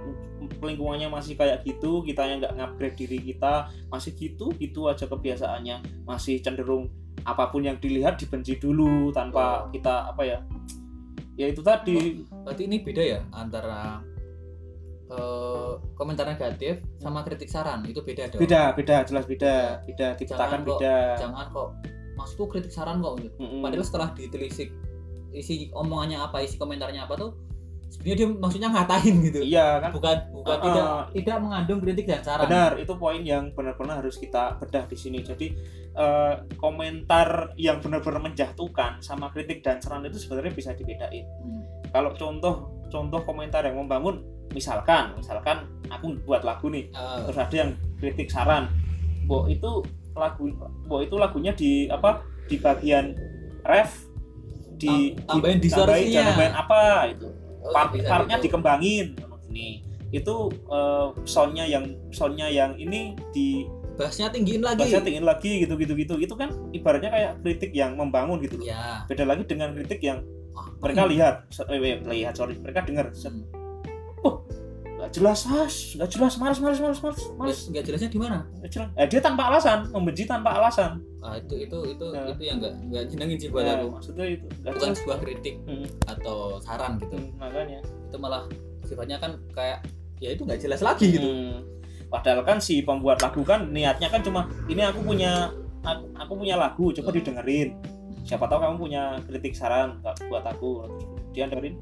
lingkungannya 0.60 1.08
masih 1.08 1.34
kayak 1.34 1.62
gitu 1.62 2.02
kita 2.02 2.26
yang 2.26 2.38
nggak 2.40 2.52
ngupgrade 2.52 2.98
diri 2.98 3.22
kita 3.24 3.54
masih 3.88 4.12
gitu 4.12 4.50
gitu 4.56 4.88
aja 4.88 5.06
kebiasaannya 5.06 5.76
masih 6.04 6.42
cenderung 6.42 6.90
apa 7.22 7.48
pun 7.48 7.62
yang 7.62 7.78
dilihat 7.78 8.18
dibenci 8.18 8.58
dulu 8.58 9.12
tanpa 9.12 9.64
Oh. 9.64 9.70
kita 9.70 10.10
apa 10.10 10.24
ya 10.24 10.40
ya 11.36 11.46
itu 11.46 11.62
tadi 11.62 12.26
berarti 12.40 12.64
ini 12.64 12.82
beda 12.82 13.04
ya 13.04 13.20
antara 13.32 14.02
eh, 15.08 15.72
komentar 15.94 16.26
negatif 16.26 16.82
sama 16.98 17.22
kritik 17.22 17.48
saran 17.48 17.86
itu 17.86 18.02
beda 18.02 18.28
dong 18.28 18.42
beda 18.42 18.74
beda 18.74 18.96
jelas 19.04 19.24
beda 19.24 19.82
beda 19.84 20.08
kok- 20.66 20.80
beda 20.80 20.96
jangan 21.18 21.48
kok 21.48 21.70
maksudku 22.14 22.46
kritik 22.50 22.72
saran 22.72 23.00
kok 23.00 23.22
gitu. 23.22 23.36
Mm-mm. 23.38 23.62
padahal 23.62 23.86
setelah 23.86 24.10
ditelisik 24.12 24.74
isi 25.32 25.70
omongannya 25.72 26.18
apa 26.18 26.42
isi 26.42 26.58
komentarnya 26.58 27.06
apa 27.06 27.14
tuh 27.16 27.32
sebenarnya 27.88 28.16
dia 28.16 28.28
maksudnya 28.30 28.70
ngatain 28.70 29.16
gitu. 29.22 29.40
Iya 29.42 29.66
kan? 29.80 29.92
Bukan 29.92 30.18
bukan 30.34 30.54
Ah, 30.54 30.64
tidak 30.64 30.86
tidak 31.14 31.38
mengandung 31.40 31.80
kritik 31.80 32.06
dan 32.06 32.22
saran. 32.22 32.46
Benar 32.46 32.72
itu 32.78 32.94
poin 32.94 33.22
yang 33.22 33.50
benar-benar 33.52 34.00
harus 34.00 34.16
kita 34.16 34.56
bedah 34.58 34.86
di 34.86 34.96
sini. 34.96 35.20
Jadi 35.20 35.48
eh, 35.94 36.34
komentar 36.58 37.56
yang 37.56 37.80
benar-benar 37.80 38.22
menjatuhkan 38.22 39.00
sama 39.00 39.30
kritik 39.30 39.60
dan 39.60 39.78
saran 39.78 40.04
itu 40.04 40.18
sebenarnya 40.18 40.52
bisa 40.52 40.72
dibedain. 40.72 41.26
Hmm. 41.40 41.64
kalau 41.88 42.12
contoh 42.12 42.56
contoh 42.86 43.24
komentar 43.24 43.64
yang 43.64 43.76
membangun 43.78 44.20
misalkan 44.50 45.16
misalkan 45.16 45.64
aku 45.88 46.20
buat 46.22 46.44
lagu 46.44 46.68
nih 46.68 46.88
Eh, 46.90 47.20
terus 47.24 47.40
ada 47.40 47.56
yang 47.58 47.72
kritik 47.96 48.28
saran. 48.28 48.68
Bo 49.24 49.48
itu 49.48 49.82
lagu 50.14 50.52
Bo 50.84 51.00
itu 51.00 51.16
lagunya 51.16 51.52
di 51.52 51.88
apa 51.88 52.22
di 52.46 52.56
bagian 52.56 53.16
ref 53.64 54.08
di 54.78 55.16
tambahin 55.24 55.58
di- 55.58 55.66
distorsinya. 55.66 56.24
tambahin 56.28 56.54
apa 56.56 56.80
itu 57.10 57.28
oh, 57.68 57.74
part 57.76 57.92
bisa 57.92 58.08
partnya 58.08 58.38
gitu. 58.40 58.46
dikembangin. 58.50 59.08
Ini. 59.52 59.70
Itu 60.16 60.50
eh, 60.72 61.08
soundnya 61.28 61.68
yang 61.68 61.84
soundnya 62.16 62.48
yang 62.48 62.80
ini 62.80 63.14
di 63.36 63.68
bassnya 63.98 64.30
tinggiin 64.30 64.62
lagi. 64.62 64.78
bahasa 64.78 65.02
tinggiin 65.02 65.26
lagi 65.26 65.66
gitu 65.66 65.74
gitu 65.74 65.98
gitu 65.98 66.16
itu 66.22 66.34
kan 66.38 66.54
ibaratnya 66.70 67.10
kayak 67.10 67.32
kritik 67.42 67.72
yang 67.74 67.98
membangun 67.98 68.38
gitu 68.40 68.62
loh. 68.62 68.70
Ya 68.70 69.04
beda 69.10 69.26
lagi 69.26 69.44
dengan 69.50 69.74
kritik 69.74 70.00
yang 70.00 70.22
mereka 70.82 71.04
ini- 71.06 71.12
lihat. 71.18 71.36
Eh, 71.68 71.80
eh, 71.82 71.98
lihat 72.06 72.34
sorry. 72.38 72.56
Mereka 72.62 72.86
dengar. 72.86 73.10
Hmm. 73.12 73.44
Nggak 75.08 75.16
jelas 75.16 75.40
as 75.48 75.96
nggak 75.96 76.10
jelas. 76.12 76.34
Males 76.36 76.60
males 76.60 76.78
males 76.78 77.00
males 77.00 77.22
males. 77.34 77.60
Nggak 77.72 77.84
jelasnya 77.88 78.10
di 78.12 78.20
mana? 78.20 78.44
Jelas. 78.68 78.90
Eh, 78.94 79.08
dia 79.08 79.22
tanpa 79.24 79.48
alasan. 79.48 79.88
Membenci 79.88 80.28
tanpa 80.28 80.60
alasan. 80.60 81.00
Ah, 81.24 81.40
itu 81.40 81.56
itu 81.58 81.78
itu 81.88 82.06
Ya. 82.12 82.28
itu 82.28 82.44
yang 82.44 82.58
nggak 82.60 82.74
nggak 82.88 83.04
jenengin 83.08 83.38
sih 83.38 83.50
buat 83.50 83.64
Nah, 83.64 83.80
aku. 83.80 83.88
maksudnya 83.96 84.26
itu. 84.28 84.46
Nggak 84.60 84.74
bukan 84.76 84.88
jelas. 84.88 84.98
sebuah 85.00 85.18
kritik 85.20 85.56
Hmm. 85.64 85.88
atau 86.06 86.38
saran 86.60 86.92
gitu. 87.00 87.16
Hmm, 87.16 87.32
makanya. 87.38 87.80
Itu 87.80 88.18
malah 88.18 88.44
sifatnya 88.84 89.18
kan 89.18 89.32
kayak 89.52 89.80
ya 90.18 90.30
itu 90.32 90.44
nggak 90.44 90.60
jelas 90.60 90.82
lagi 90.82 91.08
gitu. 91.14 91.24
Hmm. 91.24 91.64
padahal 92.08 92.40
kan 92.42 92.56
si 92.56 92.80
pembuat 92.82 93.20
lagu 93.20 93.44
kan 93.44 93.68
niatnya 93.68 94.08
kan 94.08 94.24
cuma 94.24 94.48
ini 94.66 94.80
aku 94.80 95.04
punya 95.04 95.52
aku, 95.84 96.08
aku 96.16 96.34
punya 96.40 96.56
lagu 96.56 96.88
coba 96.90 97.12
Hmm. 97.12 97.18
didengerin. 97.20 97.70
Siapa 98.24 98.48
tahu 98.48 98.64
kamu 98.64 98.76
punya 98.80 99.04
kritik 99.24 99.52
saran 99.52 100.00
buat 100.32 100.40
aku. 100.42 100.88
Dia 101.32 101.52
dengerin. 101.52 101.76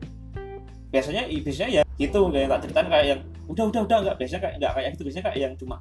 Biasanya 0.90 1.30
biasanya 1.30 1.70
ya 1.72 1.84
gitu 1.96 2.20
nggak 2.28 2.42
yang 2.44 2.52
tak 2.52 2.62
ceritain 2.68 2.88
kayak 2.92 3.06
yang 3.08 3.20
udah 3.46 3.64
udah 3.72 3.82
udah 3.88 3.98
nggak 4.04 4.16
biasanya 4.20 4.42
kayak 4.44 4.56
nggak 4.60 4.72
kayak 4.76 4.88
gitu 4.98 5.02
biasanya 5.08 5.26
kayak 5.32 5.40
yang 5.40 5.54
cuma 5.56 5.76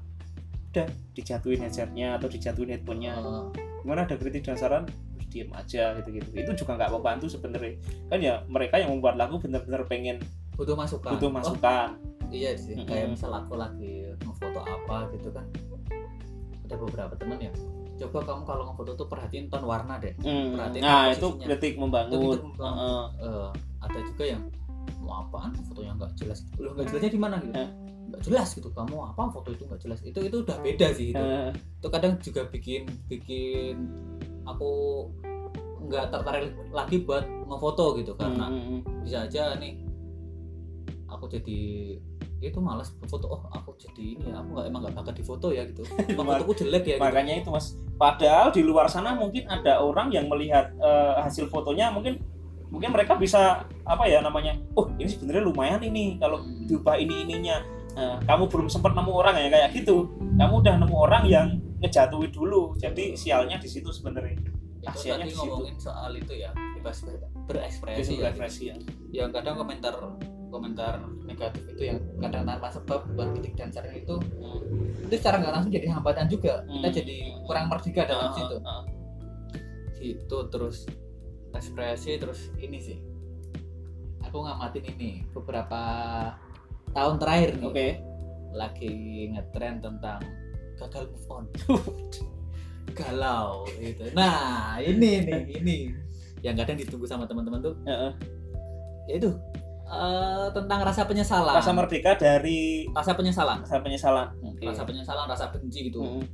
udah 0.74 0.86
dijatuhin 1.14 1.60
headsetnya 1.62 2.08
atau 2.18 2.26
dijatuhin 2.26 2.70
headphonenya. 2.74 3.12
Eh, 3.18 3.44
gimana 3.82 4.00
ada 4.06 4.16
kritik 4.18 4.42
dan 4.42 4.56
saran 4.58 4.82
terus 4.86 5.26
diem 5.30 5.50
aja 5.54 5.94
gitu 5.98 6.08
gitu 6.14 6.28
itu 6.34 6.50
juga 6.64 6.72
nggak 6.78 6.90
membantu 6.94 7.26
sebenarnya 7.30 7.78
kan 8.10 8.18
ya 8.18 8.34
mereka 8.46 8.78
yang 8.82 8.90
membuat 8.94 9.14
lagu 9.18 9.38
benar-benar 9.38 9.86
pengen 9.86 10.18
butuh 10.54 10.74
masukan. 10.78 11.10
butuh 11.18 11.30
Oh, 11.30 11.34
masukan. 11.34 11.88
Iya 12.34 12.58
sih 12.58 12.74
Mm-mm. 12.74 12.88
kayak 12.90 13.14
misal 13.14 13.30
aku 13.30 13.54
lagi 13.54 14.10
ngefoto 14.22 14.62
apa 14.66 15.06
gitu 15.14 15.30
kan. 15.30 15.46
Ada 16.66 16.74
beberapa 16.78 17.14
temen 17.14 17.38
ya 17.38 17.52
coba 17.94 18.26
kamu 18.26 18.42
kalau 18.42 18.62
ngefoto 18.66 18.90
tuh 18.98 19.06
perhatiin 19.06 19.46
ton 19.46 19.62
warna 19.62 20.02
deh. 20.02 20.10
Hmm, 20.18 20.58
Perhatiin 20.58 20.82
nah 20.82 21.14
itu 21.14 21.28
kritik 21.38 21.78
membangun. 21.78 22.18
Itu 22.18 22.42
membangun. 22.42 23.06
Eh, 23.22 23.50
ada 23.78 23.86
ada 23.86 23.98
juga 24.02 24.24
yang 24.26 24.42
mau 25.04 25.26
apaan? 25.26 25.52
Fotonya 25.68 25.92
nggak 25.96 26.12
jelas 26.18 26.44
loh 26.56 26.72
nggak 26.74 26.86
jelasnya 26.90 27.12
di 27.12 27.20
mana 27.20 27.36
gitu? 27.40 27.54
Eh. 27.56 27.70
nggak 28.04 28.22
jelas 28.30 28.48
gitu. 28.54 28.68
Kamu 28.70 28.96
apa 29.00 29.22
foto 29.32 29.48
itu 29.50 29.64
nggak 29.66 29.80
jelas. 29.82 29.98
Itu 30.04 30.18
itu 30.22 30.36
udah 30.44 30.56
beda 30.60 30.88
sih 30.94 31.12
itu. 31.12 31.24
Itu 31.80 31.88
kadang 31.90 32.20
juga 32.20 32.46
bikin 32.48 32.86
bikin 33.08 33.76
aku 34.44 34.70
nggak 35.84 36.08
tertarik 36.12 36.52
lagi 36.72 37.02
buat 37.04 37.24
ngefoto 37.24 37.98
gitu. 38.00 38.12
Karena 38.16 38.48
bisa 39.02 39.26
aja 39.26 39.56
nih 39.58 39.80
aku 41.08 41.30
jadi 41.30 41.60
itu 42.44 42.60
malas 42.60 42.92
foto. 43.08 43.26
Oh 43.28 43.42
aku 43.48 43.72
jadi 43.80 44.04
ini 44.20 44.24
ya. 44.28 44.44
Aku 44.44 44.48
nggak 44.52 44.66
emang 44.68 44.80
nggak 44.84 44.94
bakat 45.00 45.14
di 45.16 45.24
foto 45.24 45.48
ya 45.48 45.64
gitu. 45.64 45.82
Fotoku 46.18 46.52
jelek 46.60 46.84
ya 46.84 46.96
gitu. 47.00 47.04
makanya 47.04 47.34
itu 47.40 47.48
mas. 47.48 47.72
Padahal 47.96 48.52
di 48.52 48.60
luar 48.60 48.90
sana 48.92 49.16
mungkin 49.16 49.48
ada 49.48 49.80
orang 49.80 50.12
yang 50.12 50.28
melihat 50.28 50.70
eh, 50.76 51.14
hasil 51.24 51.48
fotonya 51.48 51.88
mungkin 51.88 52.20
mungkin 52.74 52.90
mereka 52.90 53.14
bisa 53.14 53.40
apa 53.84 54.04
ya 54.04 54.18
namanya 54.18 54.58
oh 54.74 54.90
ini 54.92 55.06
sebenarnya 55.06 55.42
lumayan 55.44 55.80
ini 55.80 56.18
kalau 56.18 56.42
Hmm. 56.42 56.66
diubah 56.66 56.98
ini 56.98 57.22
ininya. 57.22 57.62
Eh, 57.94 58.16
kamu 58.20 58.50
belum 58.50 58.66
sempat 58.66 58.90
nemu 58.90 59.12
orang 59.14 59.38
ya 59.38 59.46
kayak 59.48 59.70
gitu. 59.72 60.10
Kamu 60.34 60.54
udah 60.60 60.74
nemu 60.76 60.96
orang 60.98 61.22
yang 61.24 61.46
ngejatuhi 61.78 62.26
dulu 62.28 62.74
jadi 62.74 63.14
sialnya 63.14 63.54
di 63.54 63.70
situ 63.70 63.86
sebenarnya. 63.88 64.34
Itu 64.34 64.50
kasihannya 64.82 65.24
tadi 65.24 65.38
ngomongin 65.38 65.76
soal 65.78 66.10
itu 66.12 66.34
ya 66.34 66.50
bebas 66.74 66.98
ber- 67.00 67.30
berekspresi 67.46 68.18
ya. 68.18 68.28
represi 68.28 68.62
ya. 68.66 68.76
Yang 69.14 69.30
kadang 69.32 69.54
komentar 69.56 69.94
komentar 70.50 70.92
negatif 71.24 71.62
itu 71.68 71.82
yang 71.84 71.98
kadang 72.18 72.42
tanpa 72.44 72.66
sebab 72.68 73.06
buat 73.10 73.30
kritik 73.32 73.54
dan 73.54 73.70
saran 73.70 73.94
itu 73.94 74.18
itu 75.00 75.14
secara 75.14 75.38
nggak 75.38 75.52
langsung 75.52 75.70
jadi 75.70 75.86
hambatan 75.88 76.26
juga. 76.26 76.66
Kita 76.66 76.88
Hmm. 76.90 76.96
jadi 76.96 77.16
kurang 77.42 77.66
merdeka 77.70 78.02
dalam 78.04 78.26
Ah, 78.26 78.34
situ. 78.34 78.56
Ah, 78.58 78.70
ah. 78.72 78.82
itu 79.96 80.38
terus 80.48 80.84
ekspresi 81.54 82.18
terus 82.18 82.50
ini 82.58 82.78
sih. 82.78 82.98
Aku 84.26 84.42
ngamatin 84.42 84.84
ini 84.96 85.24
beberapa 85.30 85.80
tahun 86.90 87.16
terakhir 87.22 87.58
nih. 87.58 87.66
Oke. 87.66 87.88
Lagi 88.54 88.92
ngetren 89.34 89.82
tentang 89.82 90.20
gagal 90.78 91.10
move 91.10 91.28
on. 91.30 91.44
Galau 92.98 93.66
gitu. 93.80 94.06
Nah 94.14 94.78
ini 94.78 95.22
nih 95.24 95.40
ini. 95.58 95.76
Yang 96.44 96.54
kadang 96.62 96.76
ditunggu 96.76 97.06
sama 97.08 97.24
teman-teman 97.24 97.64
tuh 97.64 97.74
Heeh. 97.88 98.12
yaitu 99.08 99.32
eh, 99.88 100.46
tentang 100.52 100.80
rasa 100.84 101.08
penyesalan. 101.08 101.54
Rasa 101.56 101.72
merdeka 101.72 102.14
dari 102.14 102.84
rasa 102.92 103.16
penyesalan. 103.16 103.64
Rasa 103.64 103.80
penyesalan. 103.80 104.26
Oke. 104.44 104.64
rasa 104.68 104.82
penyesalan 104.84 105.26
rasa 105.26 105.44
benci 105.50 105.88
gitu. 105.90 106.00
Mm. 106.04 106.24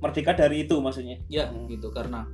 merdeka 0.00 0.32
dari 0.32 0.64
itu 0.64 0.80
maksudnya? 0.80 1.20
Ya 1.28 1.44
Hmm. 1.52 1.68
gitu 1.68 1.92
karena 1.92 2.24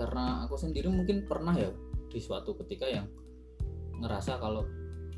karena 0.00 0.24
aku 0.42 0.56
sendiri 0.56 0.88
mungkin 0.88 1.28
pernah 1.28 1.52
ya 1.52 1.68
di 2.08 2.16
suatu 2.16 2.56
ketika 2.56 2.88
yang 2.88 3.04
ngerasa 3.94 4.40
kalau 4.40 4.64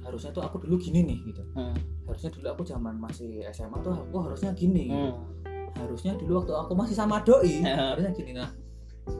harusnya 0.03 0.35
tuh 0.35 0.42
aku 0.42 0.59
dulu 0.59 0.75
gini 0.77 1.07
nih 1.07 1.18
gitu 1.31 1.42
Hmm. 1.55 1.71
harusnya 2.05 2.35
dulu 2.35 2.47
aku 2.51 2.62
zaman 2.66 2.99
masih 2.99 3.47
SMA 3.49 3.79
tuh 3.81 3.95
aku 3.95 4.16
harusnya 4.21 4.51
gini 4.53 4.90
gitu. 4.90 4.99
Hmm. 5.14 5.31
harusnya 5.73 6.12
dulu 6.14 6.42
waktu 6.42 6.53
aku 6.53 6.73
masih 6.75 6.92
sama 6.92 7.23
doi 7.23 7.62
Ya. 7.62 7.95
harusnya 7.95 8.12
gini 8.12 8.35
nah 8.35 8.51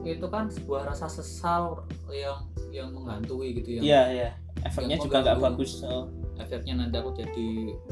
itu 0.03 0.27
kan 0.27 0.47
sebuah 0.47 0.85
rasa 0.85 1.07
sesal 1.07 1.87
yang 2.07 2.39
yang 2.69 2.91
menghantui 2.91 3.55
gitu 3.55 3.79
yang 3.79 3.83
Iya, 3.83 4.01
iya. 4.09 4.29
Efeknya 4.63 4.95
juga 4.95 5.19
nggak 5.19 5.43
bagus. 5.43 5.83
Oh, 5.83 6.07
efeknya 6.39 6.79
nanti 6.79 6.95
aku 6.95 7.11
jadi 7.11 7.47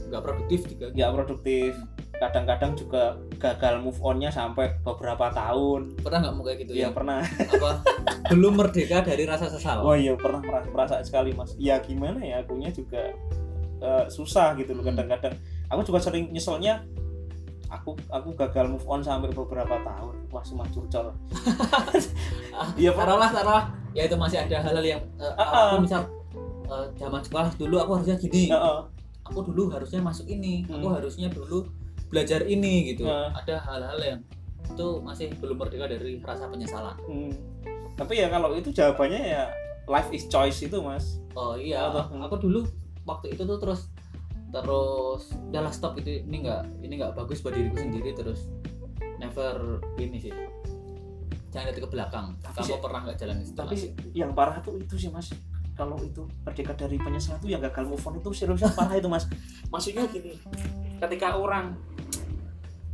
nggak 0.08 0.24
produktif 0.24 0.60
juga 0.72 0.88
nggak 0.90 1.12
produktif. 1.14 1.76
Kadang-kadang 2.22 2.78
juga 2.78 3.04
gagal 3.36 3.82
move 3.82 3.98
on-nya 4.00 4.30
sampai 4.30 4.78
beberapa 4.80 5.28
tahun. 5.28 5.98
pernah 5.98 6.22
nggak 6.22 6.34
mau 6.34 6.44
kayak 6.44 6.58
gitu 6.62 6.72
Iya 6.72 6.86
ya 6.86 6.90
pernah. 6.92 7.20
apa 7.26 7.70
belum 8.30 8.54
merdeka 8.56 9.02
dari 9.02 9.26
rasa 9.26 9.50
sesal 9.50 9.82
Oh 9.82 9.92
iya 9.94 10.14
pernah 10.14 10.38
merasa, 10.40 10.68
merasa 10.70 10.96
sekali 11.02 11.34
mas. 11.34 11.58
Ya 11.58 11.80
gimana 11.80 12.22
ya, 12.22 12.40
akunya 12.40 12.70
juga 12.70 13.10
eh, 13.82 14.06
susah 14.08 14.54
gitu 14.56 14.72
loh 14.72 14.86
Hmm. 14.86 14.94
kadang-kadang. 14.94 15.34
Aku 15.68 15.82
juga 15.82 15.98
sering 16.00 16.30
nyeselnya. 16.30 16.86
Aku 17.72 17.96
aku 18.08 18.36
gagal 18.38 18.70
move 18.70 18.86
on 18.86 19.02
sampai 19.02 19.32
beberapa 19.32 19.82
tahun. 19.82 20.16
Wah 20.30 20.44
cuma 20.44 20.64
curcol. 20.68 21.18
Iya, 22.78 22.92
taruhlah 22.94 23.30
taruhlah 23.30 23.66
ya 23.92 24.06
itu 24.06 24.16
masih 24.16 24.38
ada 24.40 24.62
hal-hal 24.62 24.86
yang 24.86 25.02
eh, 25.18 25.34
Ah, 25.34 25.44
ah. 25.44 25.64
aku 25.72 25.84
misal 25.84 26.02
eh, 26.66 26.86
zaman 26.96 27.20
sekolah 27.20 27.50
dulu 27.56 27.76
aku 27.78 27.92
harusnya 27.98 28.16
gini 28.16 28.48
Heeh. 28.48 28.80
aku 29.22 29.40
dulu 29.44 29.68
harusnya 29.68 30.00
masuk 30.00 30.28
ini 30.28 30.64
aku 30.64 30.86
Hmm. 30.86 30.96
harusnya 30.96 31.28
dulu 31.28 31.68
belajar 32.12 32.44
ini 32.44 32.92
gitu 32.92 33.04
Ah. 33.04 33.32
ada 33.34 33.56
hal-hal 33.58 34.00
yang 34.00 34.20
itu 34.64 34.88
masih 35.02 35.32
belum 35.38 35.58
merdeka 35.58 35.88
dari 35.88 36.20
rasa 36.20 36.46
penyesalan 36.46 36.96
Hmm. 37.02 37.32
Tapi 37.94 38.18
ya 38.18 38.28
kalau 38.28 38.52
itu 38.52 38.70
jawabannya 38.70 39.22
ya 39.30 39.44
life 39.86 40.10
is 40.10 40.26
choice 40.26 40.62
itu 40.62 40.78
mas. 40.78 41.20
oh 41.32 41.54
iya 41.54 41.88
Apa? 41.88 42.12
aku 42.20 42.36
dulu 42.40 42.68
waktu 43.02 43.32
itu 43.32 43.42
tuh 43.42 43.58
terus 43.58 43.88
terus 44.50 45.24
udahlah 45.42 45.70
stop 45.70 45.96
itu 45.96 46.20
ini 46.22 46.42
nggak 46.42 46.62
ini 46.82 46.94
nggak 46.98 47.14
bagus 47.14 47.40
buat 47.40 47.52
diriku 47.52 47.78
sendiri 47.78 48.12
terus 48.12 48.52
never 49.18 49.80
ini 49.96 50.20
sih 50.20 50.34
jangan 51.50 51.68
lihat 51.68 51.78
ke 51.78 51.90
belakang 51.90 52.26
Tapi 52.38 52.56
kamu 52.58 52.66
sih- 52.66 52.80
pernah 52.80 53.00
nggak 53.02 53.18
jalan 53.18 53.38
itu 53.40 53.52
Tapi 53.54 53.76
yang 54.14 54.32
parah 54.32 54.60
tuh 54.60 54.76
itu 54.76 54.96
sih 54.98 55.08
mas. 55.08 55.32
Kalau 55.72 55.96
itu 55.98 56.28
merdeka 56.42 56.76
dari 56.76 56.96
penyesalan 56.96 57.40
itu 57.40 57.48
yang 57.50 57.62
gagal 57.62 57.88
move 57.88 58.02
on 58.02 58.14
itu 58.18 58.30
seriusnya 58.34 58.72
parah 58.72 58.92
itu 58.94 59.08
mas. 59.08 59.24
Maksudnya 59.74 60.04
gini, 60.06 60.36
ketika 60.98 61.34
orang 61.34 61.76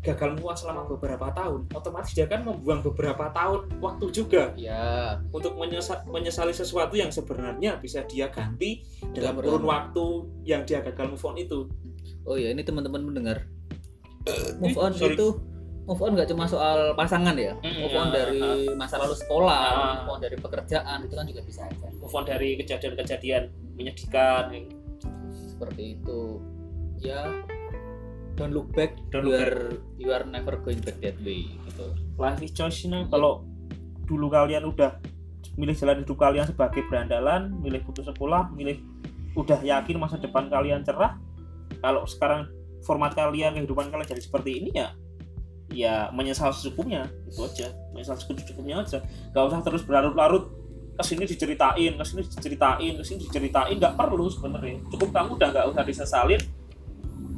gagal 0.08 0.40
on 0.40 0.56
selama 0.56 0.88
beberapa 0.88 1.28
tahun, 1.30 1.68
otomatis 1.70 2.12
dia 2.12 2.24
kan 2.24 2.42
membuang 2.42 2.80
beberapa 2.82 3.28
tahun 3.30 3.68
waktu 3.78 4.06
juga 4.10 4.56
ya 4.56 5.20
untuk 5.30 5.54
menyesa- 5.54 6.02
menyesali 6.06 6.52
sesuatu 6.52 6.94
yang 6.94 7.10
sebenarnya 7.10 7.76
bisa 7.76 8.02
dia 8.04 8.28
ganti 8.28 8.88
dalam 9.12 9.36
kurun 9.36 9.62
waktu 9.62 10.06
yang 10.44 10.64
dia 10.64 10.80
gagal 10.82 11.12
move 11.12 11.22
on 11.22 11.36
itu. 11.36 11.68
oh 12.24 12.36
ya 12.36 12.50
ini 12.50 12.60
teman-teman 12.60 13.04
mendengar 13.04 13.44
move 14.58 14.76
on 14.76 14.92
sorry. 14.94 15.14
itu 15.14 15.40
move 15.84 16.02
on 16.02 16.12
nggak 16.14 16.28
cuma 16.28 16.44
soal 16.44 16.92
pasangan 16.94 17.32
ya 17.34 17.56
Mm, 17.58 17.76
move 17.80 17.96
on 17.96 18.08
ah, 18.08 18.14
dari 18.14 18.44
masa 18.74 18.96
lalu 18.98 19.16
sekolah 19.16 19.64
Ah. 19.70 19.94
move 19.98 20.12
on 20.12 20.20
dari 20.20 20.36
pekerjaan 20.36 20.98
itu 21.02 21.16
kan 21.16 21.24
juga 21.24 21.42
bisa 21.42 21.64
aja 21.64 21.88
Move 21.94 22.12
on 22.12 22.24
dari 22.24 22.56
kejadian-kejadian 22.56 23.44
menyedihkan. 23.76 24.52
seperti 25.48 25.96
itu 25.96 26.44
ya 27.00 27.24
don't 28.38 28.54
look 28.54 28.70
back 28.78 28.94
Don't 29.10 29.26
you 29.26 29.34
look 29.34 29.42
are 29.42 29.60
you 29.98 30.10
are 30.14 30.24
never 30.30 30.62
going 30.62 30.80
back 30.86 31.02
that 31.02 31.18
way 31.26 31.50
gitu. 31.66 31.92
Life 32.22 32.40
is 32.46 32.54
choice 32.54 32.86
ini 32.86 33.10
kalau 33.10 33.44
dulu 34.06 34.30
kalian 34.30 34.70
udah 34.70 35.02
milih 35.58 35.74
jalan 35.74 36.06
hidup 36.06 36.18
kalian 36.22 36.46
sebagai 36.46 36.86
berandalan, 36.86 37.50
milih 37.60 37.82
putus 37.82 38.06
sekolah, 38.06 38.54
milih 38.54 38.78
udah 39.34 39.58
yakin 39.66 39.98
masa 39.98 40.22
depan 40.22 40.48
kalian 40.54 40.86
cerah. 40.86 41.18
Kalau 41.82 42.06
sekarang 42.06 42.48
format 42.86 43.18
kalian 43.18 43.58
kehidupan 43.58 43.90
kalian 43.90 44.08
jadi 44.08 44.22
seperti 44.22 44.62
ini 44.64 44.70
ya 44.78 44.94
ya 45.74 45.96
menyesal 46.14 46.54
secukupnya. 46.54 47.10
Itu 47.26 47.50
aja 47.50 47.74
menyesal 47.92 48.22
secukupnya 48.22 48.86
aja. 48.86 49.02
Gak 49.34 49.44
usah 49.50 49.60
terus 49.66 49.82
berlarut-larut 49.82 50.54
ke 50.98 51.04
sini 51.06 51.30
diceritain 51.30 51.94
ke 51.94 52.04
sini 52.06 52.22
diceritain 52.26 52.94
ke 52.94 53.04
sini 53.04 53.18
diceritain. 53.26 53.76
Nggak 53.82 53.98
perlu 53.98 54.30
sebenarnya. 54.30 54.78
Cukup 54.94 55.10
kamu 55.10 55.42
udah 55.42 55.50
nggak 55.52 55.66
usah 55.74 55.84
disesalin 55.84 56.42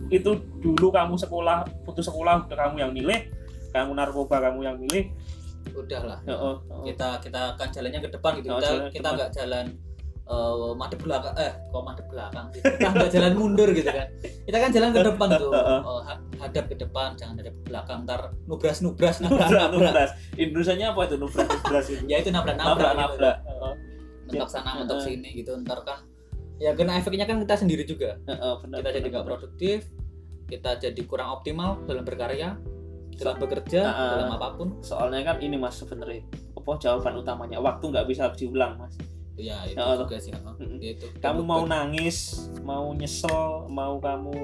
itu 0.10 0.32
dulu 0.60 0.90
kamu 0.90 1.16
sekolah 1.16 1.66
putus 1.86 2.10
sekolah 2.10 2.46
udah 2.50 2.58
kamu 2.58 2.76
yang 2.82 2.92
milih. 2.94 3.20
Kamu 3.70 3.94
narkoba 3.94 4.42
kamu 4.50 4.60
yang 4.66 4.78
milih. 4.82 5.14
Udahlah 5.70 6.18
Heeh, 6.26 6.56
heeh. 6.58 6.84
kita 6.90 7.22
kita 7.22 7.54
akan 7.54 7.68
jalannya 7.70 8.00
ke 8.02 8.10
depan 8.10 8.32
gitu. 8.42 8.50
Oh, 8.50 8.58
kita 8.58 9.10
jalan 9.10 9.18
nggak 9.18 9.32
jalan 9.38 9.66
eh 10.30 10.54
madep 10.78 11.00
belakang 11.02 11.34
eh 11.42 11.52
kok 11.58 11.84
madep 11.86 12.06
belakang 12.10 12.46
sih? 12.54 12.62
Kita 12.62 12.90
nggak 12.94 13.12
jalan 13.14 13.32
mundur 13.38 13.70
gitu 13.74 13.90
kan. 13.90 14.08
Kita 14.46 14.58
kan 14.62 14.70
jalan 14.74 14.90
ke 14.94 15.02
depan 15.06 15.28
tuh. 15.38 15.52
Oh, 15.54 16.02
ha- 16.06 16.22
hadap 16.42 16.66
ke 16.70 16.76
depan 16.78 17.14
jangan 17.18 17.38
hadap 17.42 17.54
ke 17.54 17.64
belakang. 17.70 17.98
Ntar 18.06 18.22
nubras 18.50 18.78
nubras 18.82 19.16
nabrak 19.22 19.50
nabrak. 19.50 19.70
nubras. 19.74 20.10
Indonesianya 20.38 20.94
apa 20.94 21.02
itu 21.06 21.16
nubrak 21.18 21.46
nubras 21.50 21.86
itu? 21.90 22.04
Ya 22.10 22.18
itu 22.22 22.30
nabrak 22.30 22.58
nabrak 22.58 22.94
nabrak 22.94 22.94
gitu. 22.94 23.02
nabrak. 23.02 23.36
Heeh, 23.46 23.74
mentok 24.30 24.50
sana 24.50 24.72
mentok 24.78 25.00
sini 25.02 25.30
gitu. 25.38 25.52
Ntar 25.66 25.80
kan 25.86 26.00
ya 26.60 26.76
kena 26.76 27.00
efeknya 27.00 27.24
kan 27.26 27.40
kita 27.40 27.56
sendiri 27.56 27.84
juga. 27.88 28.20
Heeh, 28.28 28.54
benar, 28.62 28.78
kita 28.84 28.90
jadi 28.92 29.00
benar, 29.00 29.10
nggak 29.10 29.24
benar. 29.26 29.32
produktif 29.40 29.80
kita 30.50 30.72
jadi 30.82 31.02
kurang 31.06 31.30
optimal 31.30 31.78
dalam 31.86 32.02
berkarya 32.02 32.58
dalam 33.16 33.36
bekerja 33.38 33.82
Heeh. 33.86 34.10
dalam 34.18 34.30
apa 34.36 34.48
pun. 34.56 34.68
Soalnya 34.82 35.22
kan 35.24 35.38
ini 35.40 35.56
mas 35.56 35.78
sebenarnya 35.78 36.26
apa 36.56 36.72
jawaban 36.78 37.16
utamanya 37.20 37.58
waktu 37.60 37.86
nggak 37.88 38.08
bisa 38.08 38.32
diulang 38.36 38.76
mas. 38.80 38.96
Ya 39.40 39.64
itu 39.64 39.80
Heeh. 39.80 39.96
juga 40.04 40.18
sih. 40.20 40.32
Ya, 40.36 40.90
itu. 40.92 41.06
Kamu 41.20 41.42
mau 41.48 41.64
nangis 41.64 42.48
mau 42.64 42.92
nyesel 42.92 43.68
mau 43.72 43.96
kamu 44.00 44.36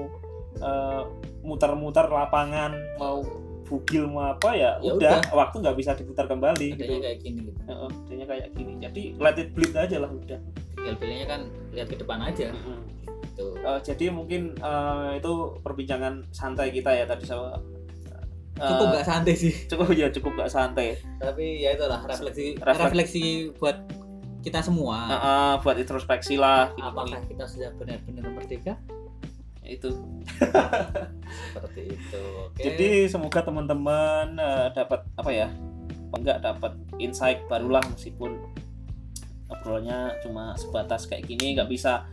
eh, 0.56 1.02
muter-muter 1.44 2.08
lapangan 2.08 2.72
mau 2.96 3.20
bugil 3.66 4.06
mau 4.06 4.30
apa 4.30 4.54
ya, 4.54 4.78
Ya 4.78 4.94
udah, 4.94 5.18
waktu 5.34 5.58
nggak 5.58 5.74
bisa 5.74 5.90
diputar 5.98 6.30
kembali 6.30 6.78
adanya 6.78 6.86
gitu. 6.86 7.02
kayak 7.02 7.18
gini 7.18 7.40
gitu. 7.50 7.60
Heeh, 7.66 7.88
adanya 8.06 8.26
kayak 8.30 8.46
gini. 8.54 8.72
Jadi 8.78 9.02
let 9.18 9.36
it 9.36 9.50
bleed 9.52 9.74
aja 9.74 9.96
lah 9.98 10.06
udah. 10.06 10.38
Tinggal 10.78 10.94
pilihnya 11.02 11.26
kan 11.26 11.40
lihat 11.76 11.88
ke 11.92 11.96
depan 12.00 12.18
aja. 12.24 12.50
Mm-mm. 12.50 12.80
gitu. 13.04 13.46
Eh, 13.60 13.80
jadi 13.84 14.08
mungkin 14.08 14.56
eh, 14.56 15.10
itu 15.20 15.32
perbincangan 15.60 16.24
santai 16.32 16.72
kita 16.72 16.90
ya 16.96 17.04
tadi 17.04 17.28
sama 17.28 17.60
eh, 18.56 18.64
cukup 18.64 18.86
nggak 18.96 19.06
santai 19.06 19.34
sih? 19.36 19.52
Cukup 19.70 19.92
ya 19.92 20.08
cukup 20.08 20.32
nggak 20.40 20.52
santai. 20.52 20.96
Tapi 21.20 21.60
ya 21.60 21.76
itulah 21.76 22.00
refleksi 22.08 22.56
Refleks- 22.56 22.80
refleksi 22.80 23.24
buat 23.60 23.76
kita 24.40 24.62
semua. 24.62 24.96
Ah, 25.10 25.14
ah, 25.18 25.52
buat 25.58 25.74
introspeksi 25.76 26.38
lah. 26.38 26.70
Apakah 26.78 27.18
kita 27.26 27.44
sudah 27.50 27.74
benar-benar 27.76 28.30
merdeka? 28.30 28.78
Gini. 29.60 29.74
itu. 29.74 29.90
Seperti 31.52 31.82
itu 31.98 32.22
oke. 32.46 32.62
Jadi 32.62 33.10
semoga 33.10 33.42
teman-teman 33.42 34.38
eh, 34.38 34.68
dapat 34.70 35.02
apa 35.18 35.30
ya 35.34 35.50
enggak 36.14 36.38
dapat 36.38 36.72
insight 37.02 37.42
barulah 37.50 37.82
meskipun 37.90 38.38
obrolannya 39.48 39.98
cuma 40.20 40.52
sebatas 40.54 41.04
kayak 41.04 41.24
gini 41.24 41.54
nggak 41.54 41.66
bisa 41.66 42.06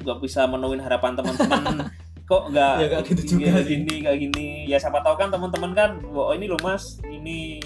nggak 0.00 0.18
bisa 0.18 0.44
menuin 0.44 0.78
harapan 0.78 1.12
teman-teman. 1.12 1.86
Kok 2.30 2.42
nggak 2.48 2.74
Ya, 2.76 2.86
nggak 2.88 3.02
gitu 3.08 3.22
juga 3.32 3.50
gini, 3.50 3.58
sih. 3.58 3.68
gini 3.76 3.94
kayak 4.00 4.18
gini. 4.20 4.46
Ya 4.64 4.78
siapa 4.78 4.98
tahu 5.00 5.14
kan 5.16 5.28
teman-teman 5.28 5.72
kan 5.72 5.90
oh 6.04 6.30
ini 6.30 6.46
loh 6.46 6.60
mas 6.60 6.98
ini 7.04 7.58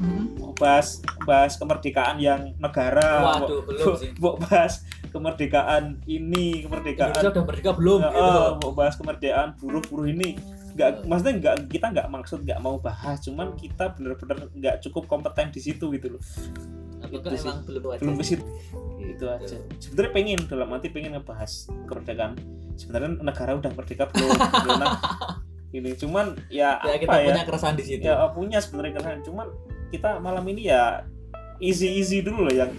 Hmm. 0.00 0.32
mau 0.34 0.56
bahas 0.56 0.96
bahas 1.22 1.54
kemerdekaan 1.54 2.16
yang 2.16 2.56
negara 2.56 3.20
waduh 3.36 3.60
belum 3.60 3.94
sih. 3.94 4.08
mau 4.24 4.32
bahas 4.34 4.80
kemerdekaan 5.06 6.00
ini 6.06 6.64
kemerdekaan 6.64 7.12
Indonesia 7.12 7.28
udah 7.30 7.44
merdeka 7.44 7.70
belum 7.76 8.00
Ya, 8.00 8.08
gitu 8.08 8.40
mau 8.58 8.72
bahas 8.72 8.94
kemerdekaan 8.96 9.48
buruh-buruh 9.60 10.08
ini. 10.08 10.40
Nggak 10.72 11.04
maksudnya 11.04 11.34
nggak 11.36 11.54
kita 11.68 11.86
nggak 11.92 12.08
maksud 12.08 12.38
nggak 12.40 12.58
mau 12.58 12.80
bahas 12.80 13.20
cuman 13.20 13.52
kita 13.54 13.92
bener-bener 13.92 14.48
nggak 14.50 14.76
cukup 14.80 15.04
kompeten 15.04 15.52
di 15.52 15.60
situ 15.60 15.92
gitu 15.92 16.16
loh 16.16 16.22
apakah 17.00 17.32
itu 17.32 17.42
emang 17.44 17.58
belum 17.64 17.82
belum 18.00 18.14
ke 18.20 18.24
situ 18.24 18.44
Gitu. 19.00 19.16
itu 19.16 19.24
aja. 19.26 19.56
Sebenarnya 19.80 20.12
pengen 20.12 20.40
dalam 20.46 20.68
arti 20.76 20.88
pengen 20.92 21.10
ngebahas 21.18 21.52
kemerdekaan. 21.88 22.32
Sebenarnya 22.76 23.10
negara 23.20 23.50
udah 23.56 23.72
merdeka 23.74 24.04
belum? 24.12 24.30
Belum, 24.36 24.80
ini 25.76 25.90
cuman 25.96 26.26
ya, 26.48 26.80
ya 26.80 26.94
apa 26.96 27.00
kita 27.00 27.16
ya? 27.16 27.26
punya 27.32 27.44
keresahan 27.48 27.76
di 27.76 27.84
situ. 27.84 28.02
Ya 28.06 28.14
punya 28.32 28.58
sebenarnya 28.62 28.92
keresahan. 29.00 29.20
Cuman 29.24 29.46
kita 29.90 30.10
malam 30.22 30.44
ini 30.48 30.70
ya 30.70 31.04
easy 31.58 32.00
easy 32.00 32.22
dulu 32.22 32.48
lah 32.48 32.54
yang 32.66 32.70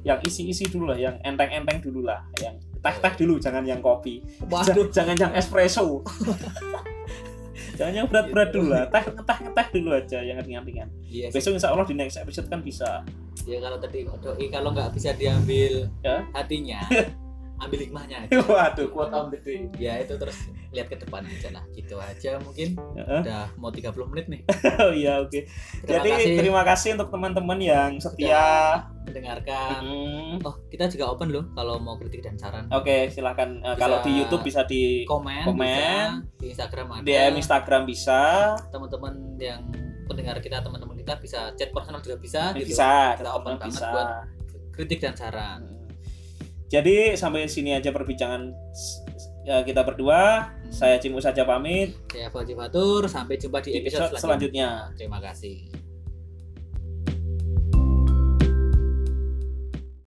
yang 0.00 0.18
isi 0.24 0.48
isi 0.48 0.64
dulu 0.64 0.88
lah 0.88 0.96
yang 0.96 1.20
enteng 1.20 1.52
enteng 1.52 1.76
dulu 1.84 2.08
lah 2.08 2.24
yang 2.40 2.56
teh 2.80 2.96
teh 2.96 3.12
dulu 3.20 3.36
jangan 3.40 3.64
yang 3.64 3.80
kopi. 3.84 4.24
Waduh. 4.48 4.88
Jangan 4.90 5.16
yang 5.16 5.32
espresso. 5.34 5.84
Jangan 7.80 7.96
yang 7.96 8.08
berat 8.12 8.28
berat 8.28 8.52
dulu 8.52 8.76
lah. 8.76 8.84
Teh 8.92 9.04
teh 9.08 9.38
teh 9.56 9.66
dulu 9.80 9.96
aja 9.96 10.20
yang 10.20 10.36
ringan 10.44 10.64
ringan 10.68 10.88
sih. 11.08 11.32
besok 11.32 11.56
insya 11.56 11.72
Allah 11.72 11.88
di 11.88 11.96
next 11.96 12.20
episode 12.20 12.44
kan 12.52 12.60
bisa 12.60 13.00
ya 13.50 13.58
kalau 13.58 13.76
tadi 13.76 14.06
doi 14.06 14.46
kalau 14.48 14.70
nggak 14.70 14.94
bisa 14.94 15.10
diambil 15.12 15.90
Ya. 16.00 16.22
hatinya 16.30 16.78
ambil 17.60 17.76
hikmahnya 17.76 18.24
aja. 18.24 18.40
Waduh 18.40 18.88
the 19.28 19.38
day 19.44 19.60
ya 19.76 20.00
itu 20.00 20.16
terus 20.16 20.32
lihat 20.72 20.88
ke 20.88 20.96
depan 20.96 21.20
aja 21.20 21.52
lah. 21.52 21.60
Gitu 21.70 21.92
aja 21.92 22.40
mungkin. 22.40 22.72
Heeh. 22.96 23.20
udah 23.20 23.52
mau 23.60 23.68
30 23.68 23.92
menit 24.08 24.26
nih. 24.32 24.40
Oh 24.80 24.92
iya 24.96 25.20
oke. 25.20 25.44
Terima 25.84 25.92
jadi 25.92 26.08
kasih. 26.10 26.34
terima 26.40 26.62
kasih 26.64 26.88
untuk 26.96 27.12
teman-teman 27.12 27.58
yang 27.60 27.90
setia. 28.00 28.80
mendengarkan. 29.04 29.82
Mm. 29.84 30.34
oh 30.40 30.56
kita 30.72 30.88
juga 30.88 31.12
open 31.12 31.28
loh 31.28 31.44
kalau 31.52 31.76
mau 31.76 32.00
kritik 32.00 32.24
dan 32.24 32.40
saran. 32.40 32.64
Oke 32.72 33.12
silahkan 33.12 33.60
Eh, 33.60 33.76
kalau 33.76 34.00
di 34.00 34.16
YouTube 34.16 34.40
bisa 34.40 34.64
di 34.64 35.04
komen, 35.04 35.44
Komen. 35.44 35.60
bisa, 35.60 36.40
di 36.40 36.46
Instagram 36.48 36.86
ada. 36.88 37.04
DM 37.04 37.34
Instagram 37.36 37.82
bisa. 37.84 38.20
Teman-teman 38.72 39.36
yang 39.36 39.60
pendengar 40.08 40.40
kita 40.40 40.58
teman-teman 40.58 40.89
kita 41.00 41.16
bisa 41.16 41.56
chat 41.56 41.72
personal 41.72 42.04
juga 42.04 42.20
bisa 42.20 42.52
gitu. 42.52 42.76
bisa 42.76 43.16
Kita 43.16 43.30
open 43.32 43.56
banget 43.56 43.80
bisa. 43.80 43.88
buat 43.88 44.08
kritik 44.76 45.00
dan 45.00 45.16
saran. 45.16 45.60
Jadi 46.70 47.18
sampai 47.18 47.50
sini 47.50 47.74
aja 47.74 47.90
perbincangan 47.90 48.54
ya, 49.42 49.64
kita 49.66 49.82
berdua. 49.82 50.54
Saya 50.70 51.02
Cimu 51.02 51.18
saja 51.18 51.42
pamit. 51.42 51.98
Saya 52.12 52.30
Fauzi 52.30 52.54
Fatur. 52.54 53.10
Sampai 53.10 53.40
jumpa 53.40 53.58
di 53.58 53.74
episode, 53.74 54.14
episode 54.14 54.22
selanjutnya. 54.22 54.94
Terima 54.94 55.18
kasih 55.18 55.79